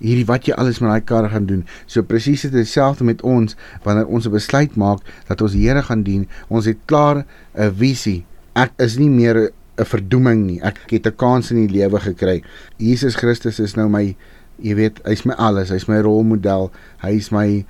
hierdie 0.01 0.27
wat 0.29 0.49
jy 0.49 0.57
alles 0.57 0.81
met 0.81 0.91
daai 0.91 1.07
kar 1.07 1.29
gaan 1.31 1.47
doen. 1.47 1.65
So 1.87 2.03
presies 2.03 2.43
dit 2.47 2.53
dieselfde 2.57 3.05
met 3.05 3.23
ons 3.23 3.57
wanneer 3.85 4.09
ons 4.09 4.27
'n 4.27 4.33
besluit 4.33 4.77
maak 4.77 5.01
dat 5.29 5.41
ons 5.41 5.53
die 5.53 5.69
Here 5.69 5.83
gaan 5.83 6.03
dien. 6.03 6.29
Ons 6.49 6.65
het 6.65 6.79
klaar 6.87 7.25
'n 7.55 7.73
visie. 7.75 8.25
Ek 8.55 8.73
is 8.79 8.97
nie 8.99 9.11
meer 9.11 9.53
'n 9.79 9.85
verdoeming 9.85 10.47
nie. 10.47 10.61
Ek 10.63 10.79
het 10.91 11.07
'n 11.07 11.17
kans 11.17 11.51
in 11.51 11.67
die 11.67 11.79
lewe 11.79 12.01
gekry. 12.01 12.43
Jesus 12.79 13.15
Christus 13.17 13.61
is 13.61 13.77
nou 13.77 13.89
my 13.89 14.17
jy 14.61 14.75
weet, 14.75 15.01
hy's 15.05 15.25
my 15.25 15.35
alles. 15.35 15.71
Hy's 15.71 15.89
my 15.89 16.01
rolmodel. 16.01 16.71
Hy's 17.03 17.31
my 17.33 17.65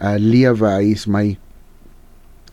uh 0.00 0.16
lewe. 0.18 0.68
Hy's 0.68 1.06
my 1.06 1.36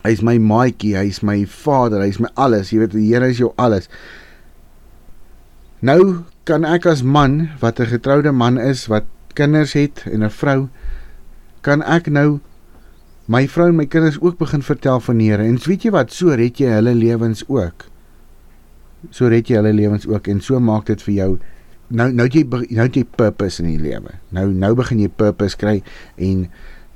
hy's 0.04 0.22
my 0.22 0.38
maatjie. 0.38 0.96
Hy's 0.96 1.22
my 1.22 1.44
vader. 1.44 2.00
Hy's 2.00 2.20
my 2.20 2.28
alles. 2.36 2.72
Jy 2.72 2.78
weet, 2.78 2.92
die 2.92 3.08
Here 3.12 3.28
is 3.28 3.38
jou 3.38 3.52
alles. 3.58 3.88
Nou 5.82 6.24
kan 6.44 6.64
ek 6.66 6.86
as 6.86 7.02
man 7.02 7.50
wat 7.60 7.80
'n 7.80 7.86
getroude 7.86 8.32
man 8.32 8.58
is 8.58 8.86
wat 8.86 9.04
kinders 9.32 9.72
het 9.72 10.04
en 10.10 10.24
'n 10.24 10.30
vrou, 10.30 10.68
kan 11.60 11.82
ek 11.82 12.06
nou 12.06 12.40
my 13.26 13.48
vrou 13.48 13.68
en 13.68 13.76
my 13.76 13.86
kinders 13.86 14.20
ook 14.20 14.38
begin 14.38 14.62
vertel 14.62 15.00
van 15.00 15.18
die 15.18 15.30
Here. 15.30 15.42
En 15.42 15.58
weet 15.64 15.82
jy 15.82 15.90
wat, 15.90 16.12
so 16.12 16.34
red 16.34 16.58
jy 16.58 16.66
hulle 16.66 16.94
lewens 16.94 17.44
ook. 17.48 17.86
So 19.10 19.28
red 19.28 19.48
jy 19.48 19.56
hulle 19.56 19.72
lewens 19.72 20.06
ook 20.06 20.26
en 20.26 20.40
so 20.40 20.60
maak 20.60 20.86
dit 20.86 21.02
vir 21.02 21.14
jou 21.14 21.38
nou 21.92 22.08
nou 22.12 22.26
jy 22.32 22.44
nou 22.72 22.88
jy 22.88 23.04
purpose 23.04 23.62
in 23.62 23.68
die 23.68 23.80
lewe. 23.80 24.16
Nou 24.30 24.48
nou 24.52 24.74
begin 24.78 25.02
jy 25.02 25.08
purpose 25.08 25.58
kry 25.60 25.82
en 26.16 26.46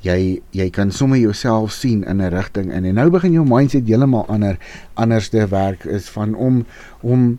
jy 0.05 0.43
jy 0.57 0.69
kan 0.71 0.93
sommer 0.95 1.19
jouself 1.21 1.73
sien 1.73 2.05
in 2.05 2.23
'n 2.23 2.33
rigting 2.33 2.73
in 2.73 2.85
en 2.85 2.95
nou 2.95 3.11
begin 3.11 3.33
jou 3.33 3.45
mindset 3.45 3.87
heeltemal 3.87 4.27
ander 4.29 4.59
anders 4.95 5.29
te 5.29 5.47
werk 5.47 5.85
is 5.85 6.09
van 6.09 6.35
om 6.35 6.65
om 7.03 7.39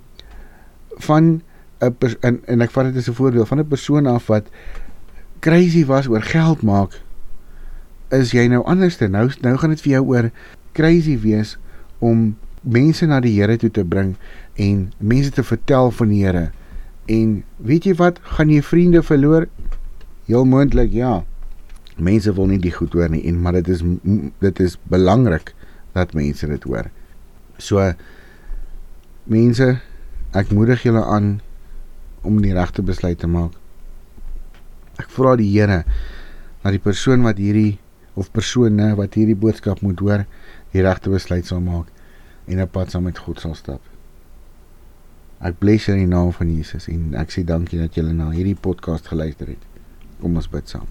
van 0.97 1.41
'n 1.81 1.95
en, 2.21 2.41
en 2.45 2.61
ek 2.61 2.71
vat 2.71 2.85
dit 2.85 2.97
as 2.97 3.09
'n 3.09 3.13
voorbeeld 3.13 3.47
van 3.47 3.59
'n 3.59 3.67
persoon 3.67 4.07
af 4.07 4.27
wat 4.27 4.49
crazy 5.39 5.85
was 5.85 6.07
oor 6.07 6.21
geld 6.21 6.61
maak, 6.61 6.99
is 8.13 8.33
jy 8.35 8.47
nou 8.51 8.63
anderste. 8.65 9.07
Nou 9.11 9.27
nou 9.43 9.55
gaan 9.57 9.73
dit 9.75 9.83
vir 9.85 9.97
jou 9.97 10.03
oor 10.13 10.29
crazy 10.77 11.17
wees 11.19 11.55
om 11.99 12.35
mense 12.61 13.05
na 13.07 13.19
die 13.23 13.33
Here 13.35 13.57
toe 13.57 13.71
te 13.73 13.85
bring 13.85 14.15
en 14.55 14.91
mense 14.99 15.31
te 15.31 15.43
vertel 15.43 15.91
van 15.91 16.11
die 16.13 16.23
Here. 16.25 16.49
En 17.07 17.41
weet 17.63 17.87
jy 17.87 17.95
wat, 17.99 18.19
gaan 18.35 18.51
jy 18.51 18.61
vriende 18.65 19.01
verloor? 19.03 19.47
Heel 20.27 20.45
moontlik 20.45 20.91
ja. 20.91 21.21
Mense 21.97 22.33
wil 22.35 22.51
nie 22.51 22.61
die 22.61 22.73
goed 22.75 22.93
hoor 22.93 23.09
nie 23.09 23.23
en 23.29 23.39
maar 23.41 23.57
dit 23.59 23.71
is 23.73 23.83
dit 24.43 24.59
is 24.63 24.77
belangrik 24.91 25.53
dat 25.97 26.13
mense 26.13 26.47
dit 26.47 26.67
hoor. 26.69 26.91
So 27.57 27.81
mense, 29.27 29.77
ek 30.37 30.51
moedig 30.53 30.83
julle 30.85 31.01
aan 31.03 31.37
om 32.27 32.41
die 32.43 32.53
regte 32.53 32.83
besluit 32.85 33.19
te 33.19 33.29
maak. 33.31 33.55
Ek 34.97 35.09
vra 35.13 35.35
die 35.39 35.49
Here 35.51 35.83
dat 36.63 36.73
die 36.75 36.83
persoon 36.83 37.23
wat 37.23 37.37
hierdie 37.39 37.77
of 38.17 38.31
persone 38.33 38.95
wat 38.97 39.13
hierdie 39.15 39.37
boodskap 39.37 39.83
moet 39.85 40.01
hoor, 40.01 40.25
die 40.73 40.83
regte 40.83 41.13
besluit 41.13 41.45
sal 41.45 41.61
maak 41.61 41.87
en 42.47 42.59
'n 42.59 42.67
pad 42.67 42.91
saam 42.91 43.03
met 43.03 43.17
God 43.17 43.39
sal 43.39 43.55
stap. 43.55 43.81
Ek 45.39 45.59
bless 45.59 45.87
in 45.87 45.97
die 45.97 46.09
naam 46.09 46.31
van 46.33 46.49
Jesus 46.49 46.87
en 46.87 47.13
ek 47.13 47.29
sê 47.29 47.43
dankie 47.45 47.79
dat 47.79 47.93
julle 47.95 48.13
na 48.13 48.31
hierdie 48.31 48.55
podcast 48.55 49.07
geluister 49.07 49.47
het. 49.47 49.63
Kom 50.19 50.35
ons 50.35 50.49
bid 50.49 50.67
saam. 50.69 50.87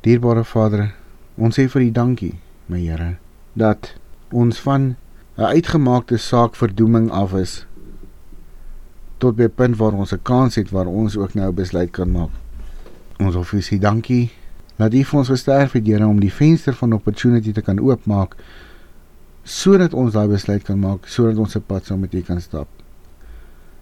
Dierbare 0.00 0.44
Vader, 0.44 0.94
ons 1.36 1.58
sê 1.58 1.68
vir 1.68 1.82
U 1.82 1.90
dankie, 1.90 2.38
my 2.68 2.80
Here, 2.80 3.18
dat 3.54 3.94
ons 4.32 4.60
van 4.60 4.96
'n 5.36 5.42
uitgemaakte 5.42 6.16
saak 6.16 6.56
verdoeming 6.56 7.10
af 7.10 7.34
is 7.34 7.66
tot 9.18 9.36
by 9.36 9.44
'n 9.44 9.54
punt 9.54 9.76
waar 9.76 9.92
ons 9.92 10.12
'n 10.12 10.22
kans 10.22 10.54
het 10.54 10.70
waar 10.70 10.86
ons 10.86 11.16
ook 11.16 11.34
nou 11.34 11.52
besluit 11.52 11.90
kan 11.90 12.10
maak. 12.10 12.30
Ons 13.18 13.36
vir 13.48 13.72
U 13.72 13.78
dankie 13.78 14.30
dat 14.76 14.94
U 14.94 15.04
vir 15.04 15.18
ons 15.18 15.28
gesterf 15.28 15.72
het, 15.72 15.86
Here, 15.86 16.06
om 16.06 16.20
die 16.20 16.32
venster 16.32 16.74
van 16.74 16.92
opportunity 16.92 17.52
te 17.52 17.60
kan 17.60 17.80
oopmaak 17.80 18.36
sodat 19.42 19.94
ons 19.94 20.12
daai 20.12 20.28
besluit 20.28 20.62
kan 20.62 20.78
maak, 20.78 21.06
sodat 21.06 21.36
ons 21.36 21.56
'n 21.56 21.64
pad 21.66 21.86
saam 21.86 22.00
met 22.00 22.14
U 22.14 22.20
kan 22.20 22.40
stap. 22.40 22.68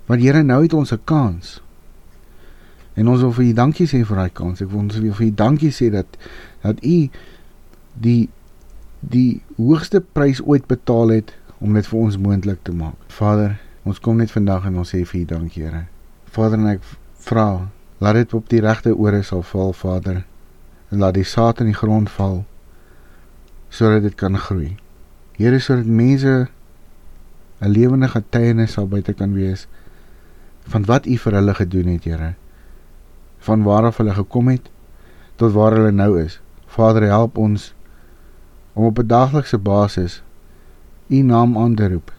Want 0.07 0.23
Here, 0.23 0.43
nou 0.43 0.63
het 0.63 0.73
ons 0.73 0.93
'n 0.93 1.01
kans. 1.05 1.61
En 2.95 3.09
ons 3.09 3.21
wil 3.21 3.33
vir 3.33 3.45
U 3.45 3.53
dankie 3.53 3.87
sê 3.87 4.05
vir 4.05 4.17
daai 4.17 4.33
kans. 4.33 4.61
Ek 4.61 4.71
wil 4.71 4.81
ons 4.81 4.99
wil 4.99 5.13
vir 5.13 5.27
U 5.27 5.35
dankie 5.35 5.71
sê 5.71 5.91
dat 5.91 6.07
dat 6.63 6.85
U 6.85 7.11
die 7.93 8.29
die 9.01 9.43
hoogste 9.57 10.01
prys 10.01 10.41
ooit 10.43 10.67
betaal 10.67 11.09
het 11.09 11.35
om 11.59 11.75
dit 11.75 11.87
vir 11.87 11.99
ons 11.99 12.17
moontlik 12.17 12.63
te 12.63 12.73
maak. 12.73 12.97
Vader, 13.09 13.61
Ons 13.87 14.01
kom 14.03 14.17
net 14.19 14.33
vandag 14.35 14.65
en 14.67 14.81
ons 14.83 14.89
sê 14.91 15.05
vir 15.07 15.21
U 15.21 15.25
dankie, 15.31 15.63
Here. 15.63 15.85
Vader, 16.35 16.59
en 16.59 16.73
ek 16.73 16.87
vra, 17.23 17.71
laat 18.03 18.17
dit 18.19 18.33
op 18.35 18.49
die 18.51 18.59
regte 18.65 18.91
ore 18.91 19.21
sal 19.23 19.45
val, 19.47 19.71
Vader. 19.79 20.25
En 20.91 20.99
laat 21.05 21.15
die 21.15 21.27
saad 21.27 21.63
in 21.63 21.71
die 21.71 21.79
grond 21.79 22.11
val 22.11 22.41
sodat 23.71 24.03
dit 24.07 24.17
kan 24.19 24.39
groei. 24.41 24.73
Here, 25.39 25.61
sodat 25.63 25.87
mense 25.87 26.49
'n 27.61 27.71
lewende 27.71 28.09
getuienis 28.09 28.75
sal 28.75 28.89
buite 28.89 29.13
kan 29.13 29.35
wees 29.35 29.67
van 30.67 30.85
wat 30.87 31.07
U 31.07 31.17
vir 31.17 31.33
hulle 31.39 31.55
gedoen 31.55 31.93
het, 31.95 32.05
Here. 32.05 32.35
Van 33.39 33.63
waar 33.63 33.87
af 33.87 34.03
hulle 34.03 34.15
gekom 34.15 34.49
het 34.49 34.71
tot 35.37 35.53
waar 35.53 35.79
hulle 35.79 35.93
nou 35.93 36.19
is. 36.19 36.41
Vader, 36.67 37.03
help 37.03 37.39
ons 37.39 37.75
om 38.75 38.85
op 38.85 38.99
'n 38.99 39.07
daaglikse 39.07 39.59
basis 39.59 40.23
U 41.09 41.23
naam 41.23 41.59
aan 41.59 41.75
te 41.75 41.89
roep 41.89 42.16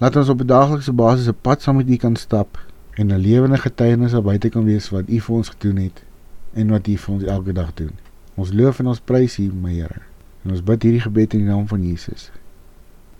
Laat 0.00 0.16
ons 0.16 0.28
op 0.28 0.40
'n 0.40 0.46
daaglikse 0.46 0.92
basis 0.92 1.28
'n 1.28 1.40
pad 1.40 1.62
saam 1.62 1.76
met 1.76 1.90
U 1.90 1.96
kan 1.96 2.16
stap 2.16 2.58
en 2.90 3.06
'n 3.06 3.18
lewende 3.18 3.58
getuienis 3.58 4.12
daar 4.12 4.22
buite 4.22 4.48
kan 4.48 4.64
wees 4.64 4.88
wat 4.88 5.08
U 5.08 5.20
vir 5.20 5.34
ons 5.36 5.48
gedoen 5.48 5.76
het 5.76 6.04
en 6.52 6.68
wat 6.68 6.86
U 6.86 6.96
vir 6.96 7.14
ons 7.14 7.22
elke 7.22 7.52
dag 7.52 7.74
doen. 7.74 7.90
Ons 8.34 8.52
loof 8.52 8.78
en 8.78 8.86
ons 8.86 9.00
prys 9.00 9.38
U, 9.38 9.50
my 9.52 9.72
Here. 9.72 10.00
En 10.44 10.50
ons 10.50 10.62
bid 10.62 10.82
hierdie 10.82 11.00
gebed 11.00 11.32
in 11.32 11.38
die 11.38 11.48
naam 11.48 11.68
van 11.68 11.82
Jesus. 11.86 12.30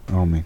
Amen. 0.04 0.44